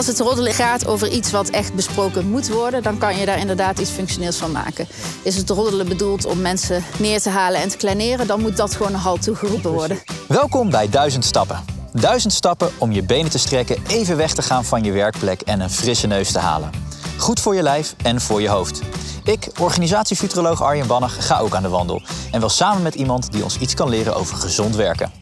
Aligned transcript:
als 0.00 0.08
het 0.08 0.20
roddelen 0.20 0.54
gaat 0.54 0.86
over 0.86 1.08
iets 1.08 1.30
wat 1.30 1.48
echt 1.48 1.74
besproken 1.74 2.30
moet 2.30 2.48
worden, 2.48 2.82
dan 2.82 2.98
kan 2.98 3.16
je 3.16 3.26
daar 3.26 3.38
inderdaad 3.38 3.78
iets 3.78 3.90
functioneels 3.90 4.36
van 4.36 4.52
maken. 4.52 4.88
Is 5.22 5.36
het 5.36 5.50
roddelen 5.50 5.88
bedoeld 5.88 6.24
om 6.24 6.40
mensen 6.40 6.84
neer 6.98 7.20
te 7.20 7.30
halen 7.30 7.60
en 7.60 7.68
te 7.68 7.76
kleineren, 7.76 8.26
dan 8.26 8.40
moet 8.40 8.56
dat 8.56 8.74
gewoon 8.74 8.92
een 8.92 8.98
halt 8.98 9.22
toegeroepen 9.22 9.72
worden. 9.72 9.98
Welkom 10.28 10.70
bij 10.70 10.88
Duizend 10.88 11.24
Stappen. 11.24 11.64
Duizend 11.92 12.32
stappen 12.32 12.70
om 12.78 12.92
je 12.92 13.02
benen 13.02 13.30
te 13.30 13.38
strekken, 13.38 13.82
even 13.86 14.16
weg 14.16 14.34
te 14.34 14.42
gaan 14.42 14.64
van 14.64 14.82
je 14.82 14.92
werkplek 14.92 15.40
en 15.40 15.60
een 15.60 15.70
frisse 15.70 16.06
neus 16.06 16.32
te 16.32 16.38
halen. 16.38 16.70
Goed 17.18 17.40
voor 17.40 17.54
je 17.54 17.62
lijf 17.62 17.94
en 18.02 18.20
voor 18.20 18.40
je 18.40 18.48
hoofd. 18.48 18.80
Ik, 19.24 19.48
organisatiefuturoloog 19.58 20.62
Arjen 20.62 20.86
Bannach, 20.86 21.26
ga 21.26 21.38
ook 21.38 21.54
aan 21.54 21.62
de 21.62 21.68
wandel. 21.68 22.02
En 22.30 22.40
wel 22.40 22.48
samen 22.48 22.82
met 22.82 22.94
iemand 22.94 23.32
die 23.32 23.42
ons 23.42 23.58
iets 23.58 23.74
kan 23.74 23.88
leren 23.88 24.14
over 24.14 24.36
gezond 24.36 24.76
werken. 24.76 25.12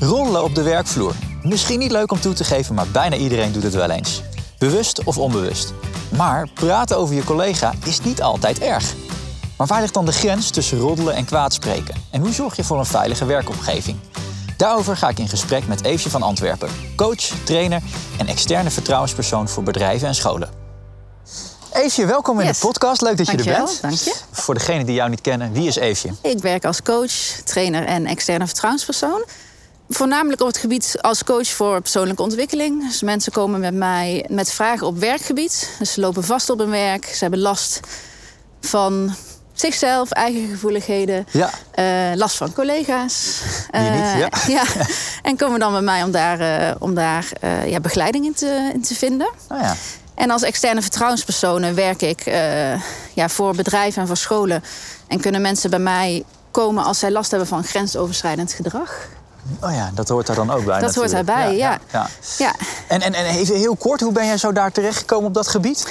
Rollen 0.00 0.44
op 0.44 0.54
de 0.54 0.62
werkvloer. 0.62 1.14
Misschien 1.42 1.78
niet 1.78 1.90
leuk 1.90 2.12
om 2.12 2.20
toe 2.20 2.32
te 2.32 2.44
geven, 2.44 2.74
maar 2.74 2.88
bijna 2.92 3.16
iedereen 3.16 3.52
doet 3.52 3.62
het 3.62 3.74
wel 3.74 3.90
eens. 3.90 4.22
Bewust 4.58 5.04
of 5.04 5.18
onbewust. 5.18 5.72
Maar 6.16 6.48
praten 6.54 6.96
over 6.96 7.14
je 7.14 7.24
collega 7.24 7.72
is 7.84 8.00
niet 8.00 8.22
altijd 8.22 8.58
erg. 8.58 8.94
Maar 9.56 9.66
waar 9.66 9.80
ligt 9.80 9.94
dan 9.94 10.04
de 10.06 10.12
grens 10.12 10.50
tussen 10.50 10.78
roddelen 10.78 11.14
en 11.14 11.24
kwaadspreken? 11.24 11.94
En 12.10 12.20
hoe 12.20 12.32
zorg 12.32 12.56
je 12.56 12.64
voor 12.64 12.78
een 12.78 12.86
veilige 12.86 13.24
werkomgeving? 13.24 13.96
Daarover 14.56 14.96
ga 14.96 15.08
ik 15.08 15.18
in 15.18 15.28
gesprek 15.28 15.66
met 15.66 15.84
Eefje 15.84 16.10
van 16.10 16.22
Antwerpen, 16.22 16.68
coach, 16.96 17.30
trainer 17.44 17.82
en 18.18 18.26
externe 18.26 18.70
vertrouwenspersoon 18.70 19.48
voor 19.48 19.62
bedrijven 19.62 20.08
en 20.08 20.14
scholen. 20.14 20.50
Eefje, 21.72 22.06
welkom 22.06 22.40
in 22.40 22.46
Yes. 22.46 22.60
de 22.60 22.66
podcast. 22.66 23.00
Leuk 23.00 23.16
dat 23.16 23.26
je 23.26 23.36
er 23.36 23.44
bent. 23.44 23.78
dank 23.82 23.94
je. 23.94 24.14
Voor 24.30 24.54
degenen 24.54 24.86
die 24.86 24.94
jou 24.94 25.10
niet 25.10 25.20
kennen, 25.20 25.52
wie 25.52 25.66
is 25.68 25.76
Eefje? 25.76 26.10
Ik 26.22 26.38
werk 26.38 26.64
als 26.64 26.82
coach, 26.82 27.12
trainer 27.44 27.84
en 27.84 28.06
externe 28.06 28.46
vertrouwenspersoon. 28.46 29.24
Voornamelijk 29.88 30.40
op 30.40 30.46
het 30.46 30.58
gebied 30.58 30.96
als 31.00 31.24
coach 31.24 31.48
voor 31.48 31.80
persoonlijke 31.80 32.22
ontwikkeling. 32.22 32.86
Dus 32.86 33.02
mensen 33.02 33.32
komen 33.32 33.60
met 33.60 33.74
mij 33.74 34.24
met 34.28 34.52
vragen 34.52 34.86
op 34.86 34.98
werkgebied. 34.98 35.70
Dus 35.78 35.92
ze 35.92 36.00
lopen 36.00 36.24
vast 36.24 36.50
op 36.50 36.58
hun 36.58 36.70
werk. 36.70 37.04
Ze 37.04 37.18
hebben 37.18 37.38
last 37.40 37.80
van 38.60 39.14
zichzelf, 39.52 40.10
eigen 40.10 40.48
gevoeligheden. 40.48 41.26
Ja. 41.30 41.50
eh, 41.70 42.16
last 42.16 42.36
van 42.36 42.52
collega's. 42.52 43.40
Niet, 43.72 43.82
Eh, 43.82 44.18
ja. 44.18 44.28
ja. 44.58 44.62
En 45.22 45.36
komen 45.36 45.60
dan 45.60 45.72
bij 45.72 45.80
mij 45.80 46.02
om 46.02 46.10
daar, 46.10 46.40
eh, 46.40 46.74
om 46.78 46.94
daar 46.94 47.28
ja, 47.66 47.80
begeleiding 47.80 48.24
in 48.24 48.34
te, 48.34 48.70
in 48.74 48.82
te 48.82 48.94
vinden. 48.94 49.30
Nou 49.48 49.62
ja. 49.62 49.74
En 50.14 50.30
als 50.30 50.42
externe 50.42 50.82
vertrouwenspersonen 50.82 51.74
werk 51.74 52.02
ik 52.02 52.24
ja, 53.14 53.28
voor 53.28 53.54
bedrijven 53.54 54.00
en 54.00 54.06
voor 54.06 54.16
scholen. 54.16 54.64
En 55.06 55.20
kunnen 55.20 55.40
mensen 55.40 55.70
bij 55.70 55.78
mij 55.78 56.24
komen 56.50 56.84
als 56.84 56.98
zij 56.98 57.10
last 57.10 57.30
hebben 57.30 57.48
van 57.48 57.64
grensoverschrijdend 57.64 58.52
gedrag. 58.52 59.08
Oh 59.62 59.72
ja, 59.72 59.90
dat 59.94 60.08
hoort 60.08 60.26
daar 60.26 60.36
dan 60.36 60.50
ook 60.50 60.64
bij. 60.64 60.80
Dat 60.80 60.94
hoort 60.94 61.10
daarbij, 61.10 61.56
ja. 61.56 61.78
ja. 61.92 62.08
Ja. 62.38 62.54
En, 62.88 63.00
en, 63.00 63.14
en 63.14 63.24
even 63.24 63.56
heel 63.56 63.76
kort, 63.76 64.00
hoe 64.00 64.12
ben 64.12 64.26
jij 64.26 64.36
zo 64.36 64.52
daar 64.52 64.72
terechtgekomen 64.72 65.26
op 65.26 65.34
dat 65.34 65.48
gebied? 65.48 65.86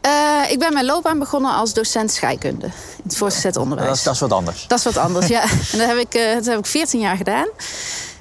Eh, 0.00 0.50
ik 0.50 0.58
ben 0.58 0.72
mijn 0.72 0.84
loopbaan 0.84 1.18
begonnen 1.18 1.54
als 1.54 1.72
docent 1.72 2.12
scheikunde 2.12 2.66
in 2.66 3.02
het 3.02 3.16
voortgezet 3.16 3.56
onderwijs. 3.56 3.88
Dat 3.88 3.96
is, 3.96 4.02
dat 4.02 4.14
is 4.14 4.20
wat 4.20 4.32
anders. 4.32 4.64
Dat 4.66 4.78
is 4.78 4.84
wat 4.84 4.96
anders, 4.96 5.26
ja. 5.26 5.42
En 5.72 5.78
dat 5.78 5.86
heb, 5.86 5.96
ik, 5.96 6.14
eh, 6.14 6.34
dat 6.34 6.44
heb 6.46 6.58
ik 6.58 6.66
14 6.66 7.00
jaar 7.00 7.16
gedaan. 7.16 7.46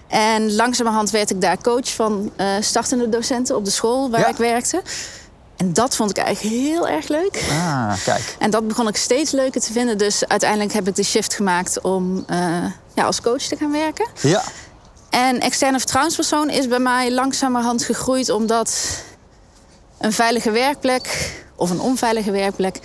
En 0.08 0.56
langzamerhand 0.56 1.10
werd 1.10 1.30
ik 1.30 1.42
daar 1.42 1.62
coach 1.62 1.94
van 1.94 2.32
eh, 2.36 2.48
startende 2.60 3.10
docenten 3.10 3.56
op 3.56 3.66
de 3.66 3.72
school 3.72 4.10
waar 4.10 4.20
Ja. 4.20 4.28
ik 4.28 4.36
werkte. 4.36 4.82
En 5.58 5.74
dat 5.74 5.96
vond 5.96 6.10
ik 6.10 6.18
eigenlijk 6.18 6.56
heel 6.56 6.88
erg 6.88 7.08
leuk. 7.08 7.44
Ah, 7.52 7.94
kijk. 8.04 8.36
En 8.40 8.50
dat 8.50 8.68
begon 8.68 8.88
ik 8.88 8.96
steeds 8.96 9.32
leuker 9.32 9.62
te 9.62 9.72
vinden. 9.72 9.98
Dus 9.98 10.28
uiteindelijk 10.28 10.74
heb 10.74 10.88
ik 10.88 10.96
de 10.96 11.04
shift 11.04 11.34
gemaakt 11.34 11.82
om 11.82 12.26
ja, 12.94 13.04
als 13.06 13.22
coach 13.22 13.42
te 13.42 13.56
gaan 13.56 13.72
werken. 13.72 14.08
Ja, 14.22 14.44
En 15.16 15.40
externe 15.40 15.78
vertrouwenspersoon 15.78 16.50
is 16.50 16.68
bij 16.68 16.80
mij 16.80 17.12
langzamerhand 17.12 17.84
gegroeid 17.84 18.30
omdat 18.30 19.02
een 19.98 20.14
veilige 20.14 20.52
werkplek 20.52 21.34
of 21.56 21.70
een 21.70 21.80
onveilige 21.80 22.32
werkplek, 22.32 22.80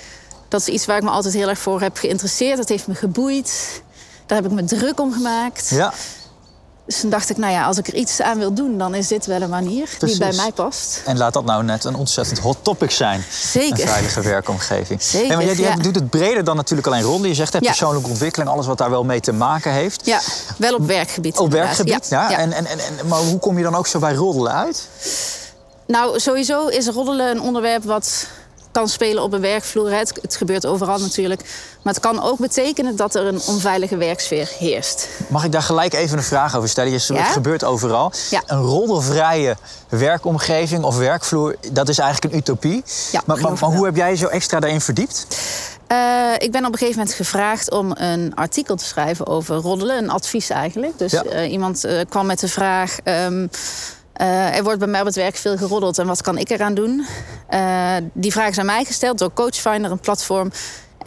dat 0.49 0.61
is 0.61 0.69
iets 0.69 0.87
waar 0.87 0.97
ik 0.97 1.03
me 1.03 1.11
altijd 1.11 1.35
heel 1.35 1.49
erg 1.49 1.59
voor 1.59 1.81
heb 1.81 1.97
geïnteresseerd. 1.97 2.57
Dat 2.57 2.69
heeft 2.69 2.87
me 2.87 2.95
geboeid. 2.95 3.83
Daar 4.27 4.43
heb 4.43 4.51
ik 4.51 4.57
me 4.57 4.65
druk 4.65 5.01
om 5.01 5.13
gemaakt. 5.13 5.69
ja. 5.69 5.93
Dus 6.91 7.01
toen 7.01 7.11
dacht 7.11 7.31
ik, 7.31 7.37
nou 7.37 7.53
ja, 7.53 7.65
als 7.65 7.79
ik 7.79 7.87
er 7.87 7.95
iets 7.95 8.21
aan 8.23 8.39
wil 8.39 8.53
doen, 8.53 8.79
dan 8.79 8.95
is 8.95 9.09
dit 9.09 9.27
wel 9.27 9.41
een 9.43 9.51
manier 9.51 9.89
Precies. 9.99 10.19
die 10.19 10.27
bij 10.29 10.37
mij 10.37 10.53
past. 10.53 11.03
En 11.05 11.17
laat 11.19 11.33
dat 11.33 11.45
nou 11.45 11.63
net 11.65 11.85
een 11.85 11.95
ontzettend 11.95 12.39
hot 12.39 12.57
topic 12.63 12.91
zijn. 12.91 13.25
Zeker. 13.31 13.81
Een 13.81 13.89
veilige 13.89 14.21
werkomgeving. 14.21 15.03
Zeker, 15.13 15.37
maar 15.37 15.45
jij, 15.45 15.55
jij 15.55 15.71
ja. 15.71 15.77
doet 15.77 15.95
het 15.95 16.11
breder 16.11 16.45
dan 16.45 16.57
natuurlijk 16.57 16.89
alleen 16.89 17.03
roddelen. 17.03 17.29
Je 17.29 17.35
zegt 17.35 17.53
hè, 17.53 17.59
Ja. 17.59 17.67
persoonlijke 17.67 18.09
ontwikkeling, 18.09 18.51
alles 18.51 18.67
wat 18.67 18.79
daar 18.79 18.91
wel 18.91 19.05
mee 19.05 19.21
te 19.21 19.33
maken 19.33 19.73
heeft. 19.73 20.07
Ja, 20.07 20.21
wel 20.57 20.75
op 20.75 20.87
werkgebied. 20.87 21.39
Op 21.39 21.45
inderdaad. 21.45 21.77
werkgebied, 21.77 22.09
ja. 22.09 22.31
ja. 22.31 22.39
En, 22.39 22.53
en, 22.53 22.67
en, 22.67 22.79
en- 22.79 23.07
maar 23.07 23.19
hoe 23.19 23.39
kom 23.39 23.57
je 23.57 23.63
dan 23.63 23.75
ook 23.75 23.87
zo 23.87 23.99
bij 23.99 24.15
roddelen 24.15 24.53
uit? 24.53 24.89
Nou, 25.87 26.19
sowieso 26.21 26.67
is 26.67 26.89
roddelen 26.89 27.31
een 27.31 27.41
onderwerp 27.41 27.85
wat 27.85 28.27
kan 28.73 28.89
spelen 28.89 29.23
op 29.23 29.33
een 29.33 29.41
werkvloer. 29.41 29.91
Het, 29.93 30.13
het 30.23 30.37
gebeurt 30.37 30.67
overal 30.67 30.99
natuurlijk. 30.99 31.41
Maar 31.83 31.93
het 31.95 32.03
kan 32.03 32.23
ook 32.23 32.39
betekenen 32.39 32.97
dat 32.97 33.15
er 33.15 33.27
een 33.27 33.41
onveilige 33.47 33.97
werksfeer 33.97 34.51
heerst. 34.59 35.09
Mag 35.29 35.45
ik 35.45 35.53
daar 35.53 35.63
gelijk 35.63 35.93
even 35.95 36.19
een 36.19 36.25
vraag 36.25 36.57
over 36.57 36.69
stellen? 36.69 36.91
Je- 36.93 37.05
Ja? 37.09 37.15
Het 37.23 37.33
gebeurt 37.33 37.65
overal. 37.65 38.13
Ja. 38.31 38.43
Een 38.47 38.61
roddelvrije 38.63 39.57
werkomgeving 39.89 40.85
of 40.85 40.97
werkvloer, 40.99 41.57
dat 41.73 41.89
is 41.89 41.99
eigenlijk 41.99 42.33
een 42.33 42.39
utopie. 42.41 42.83
Ja, 43.13 43.23
maar, 43.27 43.41
maar, 43.41 43.57
hoe 43.59 43.85
heb 43.85 43.97
jij 43.97 44.17
zo 44.17 44.27
extra 44.27 44.61
daarin 44.61 44.81
verdiept? 44.81 45.27
Eh, 45.87 45.97
ik 46.39 46.53
ben 46.53 46.65
op 46.67 46.73
een 46.73 46.79
gegeven 46.79 46.99
moment 46.99 47.17
gevraagd 47.17 47.71
om 47.71 47.93
een 47.95 48.35
artikel 48.35 48.77
te 48.77 48.85
schrijven 48.85 49.27
over 49.27 49.57
roddelen. 49.57 49.97
Een 49.99 50.11
advies 50.11 50.51
eigenlijk. 50.51 50.99
Dus 50.99 51.13
Ja. 51.13 51.23
eh, 51.25 51.53
iemand 51.53 51.85
eh, 51.85 52.01
kwam 52.09 52.27
met 52.27 52.41
de 52.41 52.49
vraag... 52.49 52.97
ehm, 53.05 53.47
eh, 54.21 54.57
er 54.57 54.63
wordt 54.63 54.79
bij 54.79 54.89
mij 54.89 55.01
op 55.01 55.07
het 55.07 55.15
werk 55.15 55.37
veel 55.37 55.57
geroddeld 55.57 55.99
en 55.99 56.07
wat 56.07 56.23
kan 56.23 56.39
ik 56.39 56.51
eraan 56.51 56.75
doen? 56.75 57.07
Eh, 57.49 57.97
die 58.13 58.33
vraag 58.33 58.49
is 58.49 58.59
aan 58.59 58.67
mij 58.67 58.85
gesteld 58.85 59.19
door 59.19 59.33
Coachfinder, 59.33 59.91
een 59.91 60.01
platform. 60.01 60.51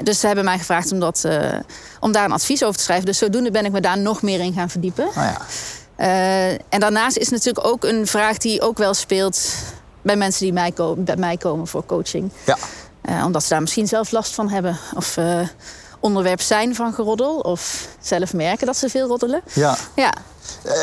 Dus 0.03 0.19
ze 0.19 0.25
hebben 0.27 0.45
mij 0.45 0.57
gevraagd 0.57 0.91
om, 0.91 0.99
dat, 0.99 1.23
eh, 1.23 1.59
om 1.99 2.11
daar 2.11 2.25
een 2.25 2.31
advies 2.31 2.63
over 2.63 2.77
te 2.77 2.83
schrijven. 2.83 3.05
Dus 3.05 3.17
zodoende 3.17 3.51
ben 3.51 3.65
ik 3.65 3.71
me 3.71 3.81
daar 3.81 3.97
nog 3.97 4.21
meer 4.21 4.39
in 4.39 4.53
gaan 4.53 4.69
verdiepen. 4.69 5.07
Nou 5.15 5.27
ja, 5.27 5.37
en 6.69 6.79
daarnaast 6.79 7.17
is 7.17 7.29
natuurlijk 7.29 7.65
ook 7.65 7.83
een 7.83 8.07
vraag 8.07 8.37
die 8.37 8.61
ook 8.61 8.77
wel 8.77 8.93
speelt 8.93 9.55
bij 10.01 10.15
mensen 10.15 10.43
die 10.43 10.53
mij 10.53 10.73
bij 10.97 11.17
mij 11.17 11.37
komen 11.37 11.67
voor 11.67 11.85
coaching. 11.85 12.31
ja. 12.45 12.57
Omdat 13.25 13.43
ze 13.43 13.49
daar 13.49 13.61
misschien 13.61 13.87
zelf 13.87 14.11
last 14.11 14.33
van 14.33 14.49
hebben. 14.49 14.77
Of 14.95 15.17
onderwerp 16.03 16.41
zijn 16.41 16.75
van 16.75 16.93
geroddel. 16.93 17.35
Of 17.39 17.87
zelf 18.01 18.33
merken 18.33 18.65
dat 18.65 18.77
ze 18.77 18.89
veel 18.89 19.07
roddelen. 19.07 19.41
ja. 19.53 19.75
Ja, 19.95 20.13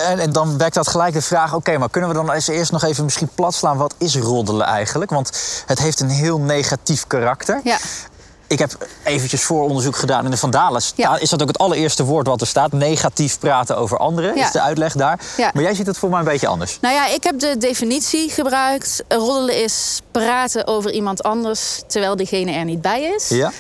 En, 0.06 0.18
en 0.18 0.32
dan 0.32 0.58
wekt 0.58 0.74
dat 0.74 0.88
gelijk 0.88 1.12
de 1.14 1.22
vraag: 1.22 1.54
oké, 1.54 1.78
maar 1.78 1.90
kunnen 1.90 2.10
we 2.10 2.16
dan 2.16 2.32
eens 2.32 2.48
eerst 2.48 2.72
nog 2.72 2.84
even 2.84 3.04
misschien 3.04 3.30
platslaan? 3.34 3.76
Wat 3.76 3.94
is 3.98 4.16
roddelen 4.16 4.66
eigenlijk? 4.66 5.10
Want 5.10 5.30
het 5.66 5.78
heeft 5.78 6.00
een 6.00 6.08
heel 6.10 6.38
negatief 6.38 7.06
karakter. 7.06 7.60
ja. 7.64 7.76
Ik 8.46 8.58
heb 8.58 8.86
eventjes 9.04 9.42
vooronderzoek 9.42 9.96
gedaan 9.96 10.24
in 10.24 10.30
de 10.30 10.36
Vandalen. 10.36 10.82
Ja. 10.94 11.18
Is 11.18 11.30
dat 11.30 11.42
ook 11.42 11.48
het 11.48 11.58
allereerste 11.58 12.04
woord 12.04 12.26
wat 12.26 12.40
er 12.40 12.46
staat? 12.46 12.72
Negatief 12.72 13.38
praten 13.38 13.76
over 13.76 13.98
anderen, 13.98 14.36
Ja. 14.36 14.44
is 14.46 14.52
de 14.52 14.60
uitleg 14.60 14.92
daar. 14.92 15.20
Ja. 15.36 15.50
Maar 15.54 15.62
jij 15.62 15.74
ziet 15.74 15.86
het 15.86 15.98
voor 15.98 16.10
mij 16.10 16.18
een 16.18 16.24
beetje 16.24 16.46
anders. 16.46 16.78
Nou 16.80 16.94
ja, 16.94 17.06
ik 17.08 17.24
heb 17.24 17.38
de 17.38 17.56
definitie 17.58 18.30
gebruikt. 18.30 19.02
Roddelen 19.08 19.62
is 19.62 20.00
praten 20.10 20.66
over 20.66 20.90
iemand 20.92 21.22
anders 21.22 21.82
terwijl 21.86 22.16
diegene 22.16 22.52
er 22.52 22.64
niet 22.64 22.80
bij 22.82 23.02
is. 23.02 23.28
Ja? 23.28 23.52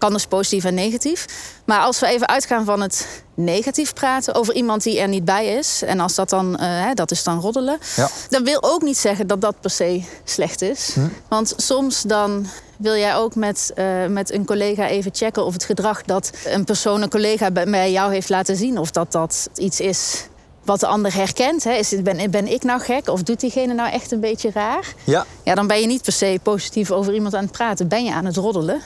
Kan 0.00 0.12
dus 0.12 0.26
positief 0.26 0.64
en 0.64 0.74
negatief. 0.74 1.26
Maar 1.64 1.80
als 1.80 1.98
we 2.00 2.06
even 2.06 2.28
uitgaan 2.28 2.64
van 2.64 2.80
het 2.80 3.22
negatief 3.34 3.92
praten 3.92 4.34
over 4.34 4.54
iemand 4.54 4.82
die 4.82 5.00
er 5.00 5.08
niet 5.08 5.24
bij 5.24 5.46
is. 5.46 5.82
En 5.82 6.00
als 6.00 6.14
dat 6.14 6.30
dan, 6.30 6.60
hè, 6.60 6.94
dat 6.94 7.10
is 7.10 7.22
dan 7.24 7.40
roddelen. 7.40 7.78
Ja. 7.96 8.08
Dat 8.28 8.42
wil 8.42 8.62
ook 8.62 8.82
niet 8.82 8.98
zeggen 8.98 9.26
dat 9.26 9.40
dat 9.40 9.60
per 9.60 9.70
se 9.70 10.02
slecht 10.24 10.62
is. 10.62 10.96
Want 11.28 11.54
soms 11.56 12.02
dan 12.02 12.46
wil 12.76 12.94
jij 12.96 13.16
ook 13.16 13.34
met, 13.34 13.72
eh, 13.74 14.06
met 14.06 14.32
een 14.32 14.44
collega 14.46 14.86
even 14.88 15.10
checken 15.14 15.44
of 15.44 15.52
het 15.52 15.64
gedrag 15.64 16.02
dat 16.02 16.30
een 16.44 16.64
persoon, 16.64 17.02
een 17.02 17.10
collega 17.10 17.50
bij- 17.50 17.90
jou 17.92 18.12
heeft 18.12 18.28
laten 18.28 18.56
zien, 18.56 18.78
of 18.78 18.90
dat 18.90 19.12
dat 19.12 19.48
iets 19.54 19.80
is 19.80 20.24
wat 20.64 20.80
de 20.80 20.86
ander 20.86 21.14
herkent. 21.14 21.64
Hè? 21.64 21.72
Is 21.72 21.94
ben, 22.02 22.30
ben 22.30 22.52
ik 22.52 22.62
nou 22.62 22.80
gek 22.80 23.08
of 23.08 23.22
doet 23.22 23.40
diegene 23.40 23.74
nou 23.74 23.90
echt 23.90 24.12
een 24.12 24.20
beetje 24.20 24.50
raar? 24.54 24.94
Ja. 25.04 25.26
Ja, 25.42 25.54
dan 25.54 25.66
ben 25.66 25.80
je 25.80 25.86
niet 25.86 26.02
per 26.02 26.12
se 26.12 26.38
positief 26.42 26.90
over 26.90 27.14
iemand 27.14 27.34
aan 27.34 27.42
het 27.42 27.52
praten. 27.52 27.88
Ben 27.88 28.04
je 28.04 28.12
aan 28.12 28.24
het 28.24 28.36
roddelen. 28.36 28.80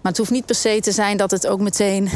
Maar 0.00 0.12
het 0.12 0.16
hoeft 0.18 0.30
niet 0.30 0.46
per 0.46 0.54
se 0.54 0.78
te 0.80 0.92
zijn 0.92 1.16
dat 1.16 1.30
het 1.30 1.46
ook 1.46 1.60
meteen 1.60 2.10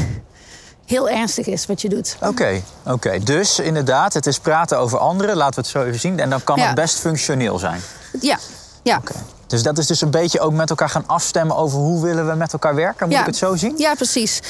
heel 0.86 1.08
ernstig 1.08 1.46
is 1.46 1.66
wat 1.66 1.80
je 1.82 1.88
doet. 1.88 2.16
Oké, 2.20 2.62
oké. 2.86 3.18
Dus 3.18 3.58
inderdaad, 3.58 4.14
het 4.14 4.26
is 4.26 4.38
praten 4.38 4.78
over 4.78 4.98
anderen. 4.98 5.36
Laten 5.36 5.54
we 5.54 5.60
het 5.60 5.70
zo 5.70 5.82
even 5.82 6.00
zien. 6.00 6.20
En 6.20 6.30
dan 6.30 6.44
kan 6.44 6.56
Ja. 6.56 6.66
het 6.66 6.74
best 6.74 6.98
functioneel 6.98 7.58
zijn. 7.58 7.80
Ja, 8.20 8.38
ja. 8.82 8.96
Oké. 8.96 9.12
Dus 9.46 9.62
dat 9.62 9.78
is 9.78 9.86
dus 9.86 10.00
een 10.00 10.10
beetje 10.10 10.40
ook 10.40 10.52
met 10.52 10.70
elkaar 10.70 10.88
gaan 10.88 11.06
afstemmen 11.06 11.56
over 11.56 11.78
hoe 11.78 12.02
willen 12.02 12.28
we 12.28 12.34
met 12.34 12.52
elkaar 12.52 12.74
werken. 12.74 13.06
Moet 13.06 13.14
Ja. 13.14 13.20
ik 13.20 13.26
het 13.26 13.36
zo 13.36 13.56
zien? 13.56 13.74
Ja, 13.76 13.94
precies. 13.94 14.40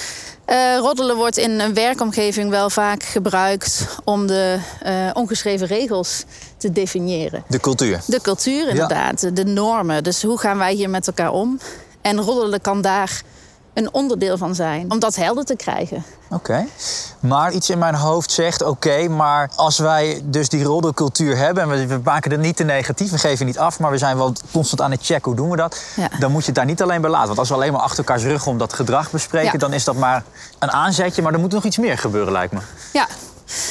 Eh, 0.44 0.76
roddelen 0.78 1.16
wordt 1.16 1.36
in 1.36 1.60
een 1.60 1.74
werkomgeving 1.74 2.50
wel 2.50 2.70
vaak 2.70 3.02
gebruikt 3.02 3.86
om 4.04 4.26
de 4.26 4.58
eh, 4.82 5.10
ongeschreven 5.12 5.66
regels 5.66 6.24
te 6.56 6.72
definiëren. 6.72 7.44
De 7.48 7.60
cultuur. 7.60 8.00
De 8.06 8.20
cultuur 8.20 8.68
inderdaad, 8.68 9.36
de 9.36 9.44
normen. 9.44 10.04
Dus 10.04 10.22
hoe 10.22 10.38
gaan 10.38 10.58
wij 10.58 10.72
hier 10.74 10.90
met 10.90 11.06
elkaar 11.06 11.30
om? 11.32 11.58
En 12.04 12.20
roddelen 12.20 12.60
kan 12.60 12.80
daar 12.80 13.22
een 13.74 13.92
onderdeel 13.92 14.38
van 14.38 14.54
zijn. 14.54 14.90
Om 14.90 14.98
dat 14.98 15.16
helder 15.16 15.44
te 15.44 15.56
krijgen. 15.56 16.04
Oké. 16.30 16.66
Maar 17.20 17.52
iets 17.52 17.70
in 17.70 17.78
mijn 17.78 17.94
hoofd 17.94 18.32
zegt: 18.32 18.62
oké, 18.62 19.08
maar 19.08 19.50
als 19.56 19.78
wij 19.78 20.22
dus 20.24 20.48
die 20.48 20.64
roddelcultuur 20.64 21.36
hebben. 21.36 21.62
en 21.62 21.68
we, 21.68 21.86
we, 21.86 22.00
maken 22.04 22.30
het 22.30 22.40
niet 22.40 22.56
te 22.56 22.64
negatief, 22.64 23.10
we 23.10 23.18
geven 23.18 23.46
niet 23.46 23.58
af. 23.58 23.78
maar 23.78 23.90
we 23.90 23.98
zijn 23.98 24.16
wel 24.16 24.32
constant 24.52 24.80
aan 24.80 24.90
het 24.90 25.04
checken 25.04 25.24
hoe 25.24 25.34
doen 25.34 25.50
we 25.50 25.56
dat. 25.56 25.82
Ja. 25.96 26.08
dan 26.18 26.30
moet 26.32 26.40
je 26.40 26.46
het 26.46 26.54
daar 26.54 26.64
niet 26.64 26.82
alleen 26.82 27.00
bij 27.00 27.10
laten. 27.10 27.26
Want 27.26 27.38
als 27.38 27.48
we 27.48 27.54
alleen 27.54 27.72
maar 27.72 27.80
achter 27.80 27.98
elkaars 27.98 28.22
rug 28.22 28.46
om 28.46 28.58
dat 28.58 28.72
gedrag 28.72 29.10
bespreken. 29.10 29.52
Ja. 29.52 29.58
dan 29.58 29.72
is 29.72 29.84
dat 29.84 29.96
maar 29.96 30.24
een 30.58 30.70
aanzetje. 30.70 31.22
maar 31.22 31.32
er 31.32 31.40
moet 31.40 31.52
nog 31.52 31.64
iets 31.64 31.78
meer 31.78 31.98
gebeuren, 31.98 32.32
lijkt 32.32 32.52
me. 32.52 32.60
Ja. 32.92 33.06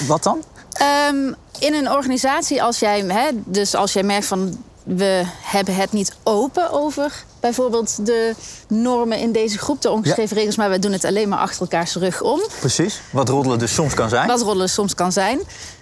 Wat 0.07 0.24
dan? 0.24 0.44
Ehm, 0.74 1.33
in 1.59 1.74
een 1.74 1.91
organisatie, 1.91 2.63
als 2.63 2.79
jij, 2.79 3.00
hè, 3.00 3.29
dus 3.33 3.75
als 3.75 3.94
jij 3.94 4.03
merkt 4.03 4.25
van 4.25 4.57
we 4.83 5.24
hebben 5.41 5.75
het 5.75 5.91
niet 5.91 6.15
open 6.24 6.71
over 6.71 7.24
bijvoorbeeld 7.39 8.06
de 8.06 8.33
normen 8.68 9.19
in 9.19 9.31
deze 9.31 9.57
groep, 9.57 9.81
de 9.81 9.89
ongeschreven 9.89 10.38
regels, 10.38 10.56
maar 10.56 10.69
we 10.69 10.80
doen 10.80 10.91
het 10.91 11.06
alleen 11.06 11.30
maar 11.30 11.39
achter 11.39 11.62
elkaars 11.62 11.95
rug 11.95 12.21
om. 12.21 12.41
Precies. 12.59 13.01
Wat 13.09 13.30
roddelen 13.30 13.59
dus 13.59 13.74
soms 13.74 13.94
kan 13.94 14.09
zijn. 14.09 14.27
Wat 14.27 14.41
roddelen 14.41 14.69
soms 14.69 14.95
kan 14.95 15.12
zijn. 15.12 15.39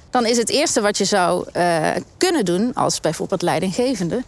Dan 0.10 0.26
is 0.26 0.38
het 0.38 0.50
eerste 0.50 0.82
wat 0.82 0.98
je 0.98 1.06
zou 1.06 1.46
eh, 1.52 1.90
kunnen 2.18 2.46
doen, 2.46 2.74
als 2.74 3.00
bijvoorbeeld 3.00 3.42
leidinggevende, 3.42 4.24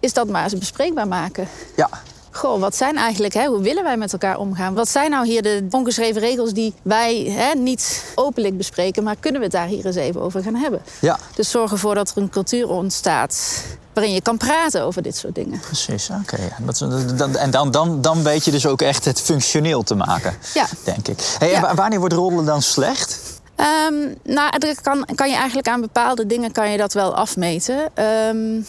is 0.00 0.12
dat 0.12 0.28
maar 0.28 0.42
eens 0.42 0.58
bespreekbaar 0.58 1.08
maken. 1.08 1.48
Ja. 1.76 1.88
Goh, 2.30 2.60
wat 2.60 2.76
zijn 2.76 2.96
eigenlijk, 2.96 3.34
hè, 3.34 3.46
hoe 3.46 3.62
willen 3.62 3.84
wij 3.84 3.96
met 3.96 4.12
elkaar 4.12 4.38
omgaan? 4.38 4.74
Wat 4.74 4.88
zijn 4.88 5.10
nou 5.10 5.26
hier 5.26 5.42
de 5.42 5.66
ongeschreven 5.70 6.20
regels 6.20 6.52
die 6.52 6.74
wij 6.82 7.16
hè, 7.16 7.54
niet 7.54 8.04
openlijk 8.14 8.56
bespreken, 8.56 9.02
maar 9.02 9.16
kunnen 9.20 9.40
we 9.40 9.46
het 9.46 9.56
daar 9.56 9.66
hier 9.66 9.86
eens 9.86 9.96
even 9.96 10.20
over 10.20 10.42
gaan 10.42 10.54
hebben? 10.54 10.82
Ja. 11.00 11.18
Dus 11.34 11.50
zorg 11.50 11.70
ervoor 11.70 11.94
dat 11.94 12.10
er 12.10 12.22
een 12.22 12.30
cultuur 12.30 12.68
ontstaat 12.68 13.64
waarin 13.96 14.14
je 14.14 14.20
kan 14.22 14.36
praten 14.36 14.82
over 14.82 15.02
dit 15.02 15.16
soort 15.16 15.34
dingen. 15.34 15.60
Precies, 15.60 16.08
oké. 16.10 16.36
ja. 16.36 17.36
En 17.38 17.50
dan, 17.50 17.70
dan, 17.70 18.00
dan 18.00 18.22
weet 18.22 18.44
je 18.44 18.50
dus 18.50 18.66
ook 18.66 18.82
echt 18.82 19.04
het 19.04 19.20
functioneel 19.20 19.82
te 19.82 19.94
maken, 19.94 20.34
Ja. 20.54 20.66
denk 20.84 21.08
ik. 21.08 21.34
Hey, 21.38 21.50
Ja. 21.50 21.74
wanneer 21.74 21.98
wordt 21.98 22.14
roddelen 22.14 22.44
dan 22.44 22.62
slecht? 22.62 23.20
Ehm, 23.54 23.94
nou, 24.22 24.56
er 24.58 24.80
kan, 24.82 25.08
kan 25.14 25.28
je 25.30 25.36
eigenlijk 25.36 25.68
aan 25.68 25.80
bepaalde 25.80 26.26
dingen 26.26 26.52
kan 26.52 26.70
je 26.70 26.76
dat 26.76 26.92
wel 26.92 27.14
afmeten. 27.14 27.90
Ehm, 27.94 28.60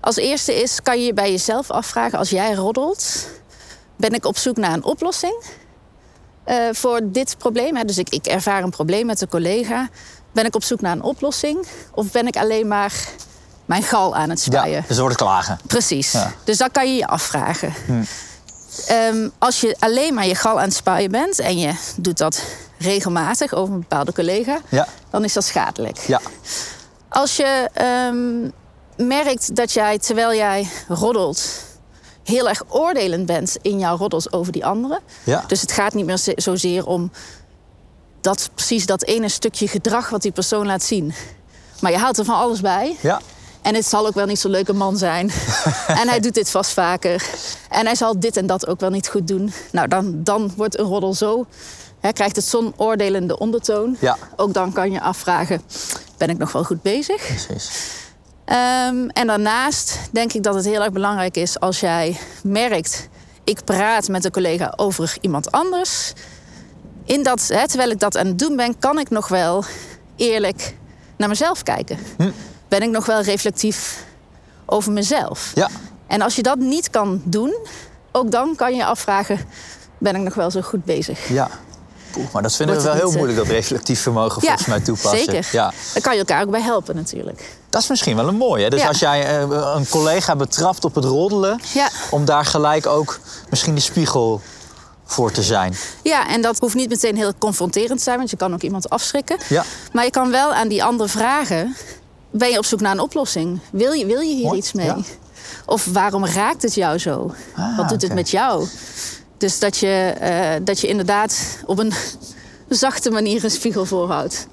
als 0.00 0.16
eerste 0.16 0.62
is, 0.62 0.82
kan 0.82 0.98
je 1.00 1.06
je 1.06 1.14
bij 1.14 1.30
jezelf 1.30 1.70
afvragen, 1.70 2.18
als 2.18 2.30
jij 2.30 2.54
roddelt, 2.54 3.26
ben 3.96 4.12
ik 4.12 4.24
op 4.24 4.36
zoek 4.36 4.56
naar 4.56 4.72
een 4.72 4.84
oplossing 4.84 5.42
eh, 6.44 6.56
voor 6.72 7.00
dit 7.04 7.38
probleem? 7.38 7.76
Hè? 7.76 7.84
Dus 7.84 7.98
ik, 7.98 8.08
ik 8.08 8.26
ervaar 8.26 8.62
een 8.62 8.70
probleem 8.70 9.06
met 9.06 9.20
een 9.20 9.28
collega. 9.28 9.88
Ben 10.32 10.44
ik 10.44 10.54
op 10.54 10.62
zoek 10.64 10.80
naar 10.80 10.92
een 10.92 11.02
oplossing? 11.02 11.66
Of 11.94 12.10
ben 12.10 12.26
ik 12.26 12.36
alleen 12.36 12.68
maar 12.68 12.92
mijn 13.68 13.82
gal 13.82 14.14
aan 14.16 14.30
het 14.30 14.40
spuien? 14.40 14.70
Ja, 14.70 14.84
dus 14.86 14.96
er 14.96 15.02
wordt 15.02 15.16
klagen. 15.16 15.58
Precies. 15.66 16.12
Ja. 16.12 16.32
Dus 16.44 16.56
dat 16.58 16.70
kan 16.72 16.88
je 16.88 16.94
je 16.96 17.06
afvragen. 17.06 17.74
Ehm, 18.86 19.28
als 19.38 19.60
je 19.60 19.76
alleen 19.78 20.14
maar 20.14 20.26
je 20.26 20.34
gal 20.34 20.56
aan 20.58 20.64
het 20.64 20.74
spuien 20.74 21.10
bent 21.10 21.38
en 21.38 21.58
je 21.58 21.72
doet 21.96 22.18
dat 22.18 22.42
regelmatig 22.78 23.52
over 23.54 23.74
een 23.74 23.80
bepaalde 23.80 24.12
collega, 24.12 24.58
Ja. 24.68 24.86
dan 25.10 25.24
is 25.24 25.32
dat 25.32 25.44
schadelijk. 25.44 25.98
Ja. 25.98 26.20
Als 27.08 27.36
je 27.36 27.68
ehm, 27.72 28.50
merkt 29.08 29.56
dat 29.56 29.72
jij, 29.72 29.98
terwijl 29.98 30.34
jij 30.34 30.68
roddelt, 30.88 31.48
heel 32.24 32.48
erg 32.48 32.62
oordelend 32.68 33.26
bent 33.26 33.56
in 33.62 33.78
jouw 33.78 33.96
roddels 33.96 34.32
over 34.32 34.52
die 34.52 34.66
anderen. 34.66 35.00
Ja. 35.24 35.44
Dus 35.46 35.60
het 35.60 35.72
gaat 35.72 35.94
niet 35.94 36.06
meer 36.06 36.16
zo- 36.16 36.32
zozeer 36.36 36.86
om 36.86 37.10
dat, 38.20 38.50
precies 38.54 38.86
dat 38.86 39.02
ene 39.04 39.28
stukje 39.28 39.68
gedrag 39.68 40.08
wat 40.08 40.22
die 40.22 40.32
persoon 40.32 40.66
laat 40.66 40.82
zien. 40.82 41.14
Maar 41.80 41.90
je 41.90 41.98
haalt 41.98 42.18
er 42.18 42.24
van 42.24 42.34
alles 42.38 42.60
bij. 42.60 42.96
Ja. 43.00 43.20
En 43.62 43.74
het 43.74 43.86
zal 43.86 44.06
ook 44.06 44.14
wel 44.14 44.26
niet 44.26 44.38
zo'n 44.38 44.50
leuke 44.50 44.72
man 44.72 44.96
zijn. 44.96 45.30
en 46.00 46.08
hij 46.08 46.20
doet 46.20 46.34
dit 46.34 46.50
vast 46.50 46.70
vaker. 46.70 47.24
En 47.68 47.84
hij 47.84 47.94
zal 47.94 48.20
dit 48.20 48.36
en 48.36 48.46
dat 48.46 48.66
ook 48.66 48.80
wel 48.80 48.90
niet 48.90 49.08
goed 49.08 49.28
doen. 49.28 49.52
Nou, 49.72 49.88
dan, 49.88 50.24
dan 50.24 50.52
wordt 50.56 50.78
een 50.78 50.84
roddel 50.84 51.14
zo. 51.14 51.46
Hè, 52.00 52.12
krijgt 52.12 52.36
het 52.36 52.44
zo'n 52.44 52.72
oordelende 52.76 53.38
ondertoon. 53.38 53.96
Ja. 54.00 54.16
Ook 54.36 54.52
dan 54.52 54.72
kan 54.72 54.90
je 54.90 55.00
afvragen: 55.00 55.62
ben 56.16 56.30
ik 56.30 56.38
nog 56.38 56.52
wel 56.52 56.64
goed 56.64 56.82
bezig? 56.82 57.26
Precies. 57.26 57.70
Ehm, 58.44 59.08
en 59.08 59.26
daarnaast 59.26 59.98
denk 60.10 60.32
ik 60.32 60.42
dat 60.42 60.54
het 60.54 60.64
heel 60.64 60.82
erg 60.82 60.92
belangrijk 60.92 61.36
is 61.36 61.60
als 61.60 61.80
jij 61.80 62.18
merkt: 62.42 63.08
ik 63.44 63.64
praat 63.64 64.08
met 64.08 64.24
een 64.24 64.30
collega 64.30 64.72
over 64.76 65.16
iemand 65.20 65.50
anders. 65.50 66.12
In 67.04 67.22
dat, 67.22 67.48
hè, 67.48 67.68
terwijl 67.68 67.90
ik 67.90 68.00
dat 68.00 68.16
aan 68.16 68.26
het 68.26 68.38
doen 68.38 68.56
ben, 68.56 68.78
kan 68.78 68.98
ik 68.98 69.10
nog 69.10 69.28
wel 69.28 69.64
eerlijk 70.16 70.74
naar 71.16 71.28
mezelf 71.28 71.62
kijken. 71.62 71.98
Ben 72.68 72.82
ik 72.82 72.90
nog 72.90 73.06
wel 73.06 73.20
reflectief 73.20 74.04
over 74.66 74.92
mezelf? 74.92 75.50
Ja. 75.54 75.68
En 76.06 76.22
als 76.22 76.36
je 76.36 76.42
dat 76.42 76.58
niet 76.58 76.90
kan 76.90 77.22
doen, 77.24 77.56
ook 78.12 78.30
dan 78.30 78.54
kan 78.56 78.70
je 78.70 78.76
je 78.76 78.84
afvragen: 78.84 79.38
ben 79.98 80.14
ik 80.14 80.22
nog 80.22 80.34
wel 80.34 80.50
zo 80.50 80.60
goed 80.60 80.84
bezig? 80.84 81.28
Ja. 81.28 81.48
Poeh, 82.10 82.26
maar 82.32 82.42
dat 82.42 82.56
vinden 82.56 82.76
we 82.76 82.82
Wordt 82.82 82.98
wel 82.98 83.06
het 83.08 83.14
heel 83.14 83.22
niet, 83.22 83.30
moeilijk, 83.34 83.48
dat 83.48 83.56
reflectief 83.56 84.00
vermogen 84.00 84.40
volgens 84.42 84.66
mij 84.66 84.80
toepassen. 84.80 85.18
zeker. 85.18 85.48
Ja. 85.52 85.72
Daar 85.92 86.02
kan 86.02 86.12
je 86.12 86.18
elkaar 86.18 86.42
ook 86.42 86.50
bij 86.50 86.60
helpen 86.62 86.96
natuurlijk. 86.96 87.56
Dat 87.70 87.82
is 87.82 87.88
misschien 87.88 88.16
wel 88.16 88.28
een 88.28 88.36
mooie. 88.36 88.70
Dus 88.70 88.80
Ja. 88.80 88.88
als 88.88 88.98
jij 88.98 89.26
eh, 89.40 89.72
een 89.74 89.88
collega 89.88 90.36
betrapt 90.36 90.84
op 90.84 90.94
het 90.94 91.04
roddelen, 91.04 91.60
Ja. 91.74 91.88
om 92.10 92.24
daar 92.24 92.44
gelijk 92.44 92.86
ook 92.86 93.18
misschien 93.50 93.74
de 93.74 93.80
spiegel 93.80 94.40
voor 95.04 95.30
te 95.32 95.42
zijn. 95.42 95.74
Ja, 96.02 96.28
en 96.28 96.42
dat 96.42 96.58
hoeft 96.58 96.74
niet 96.74 96.88
meteen 96.88 97.16
heel 97.16 97.32
confronterend 97.38 97.98
te 97.98 98.04
zijn, 98.04 98.16
want 98.18 98.30
je 98.30 98.36
kan 98.36 98.52
ook 98.52 98.62
iemand 98.62 98.90
afschrikken. 98.90 99.38
Ja. 99.48 99.64
Maar 99.92 100.04
je 100.04 100.10
kan 100.10 100.30
wel 100.30 100.52
aan 100.54 100.68
die 100.68 100.84
ander 100.84 101.08
vragen: 101.08 101.76
ben 102.30 102.50
je 102.50 102.58
op 102.58 102.64
zoek 102.64 102.80
naar 102.80 102.92
een 102.92 103.00
oplossing? 103.00 103.58
Wil 103.72 103.92
je, 103.92 104.06
wil 104.06 104.20
je 104.20 104.34
hier 104.34 104.54
iets 104.54 104.72
mee? 104.72 104.86
ja. 104.86 104.96
Of 105.66 105.84
waarom 105.92 106.26
raakt 106.26 106.62
het 106.62 106.74
jou 106.74 106.98
zo? 106.98 107.32
Ah, 107.56 107.76
Wat 107.76 107.88
doet 107.88 108.02
het 108.02 108.14
met 108.14 108.30
jou? 108.30 108.66
Dus 109.38 109.58
dat 109.58 109.76
je, 109.76 110.14
eh, 110.20 110.60
dat 110.62 110.80
je 110.80 110.86
inderdaad 110.88 111.38
op 111.66 111.78
een 111.78 111.92
zachte 112.68 113.10
manier 113.10 113.44
een 113.44 113.50
spiegel 113.50 113.84
voorhoudt. 113.84 114.46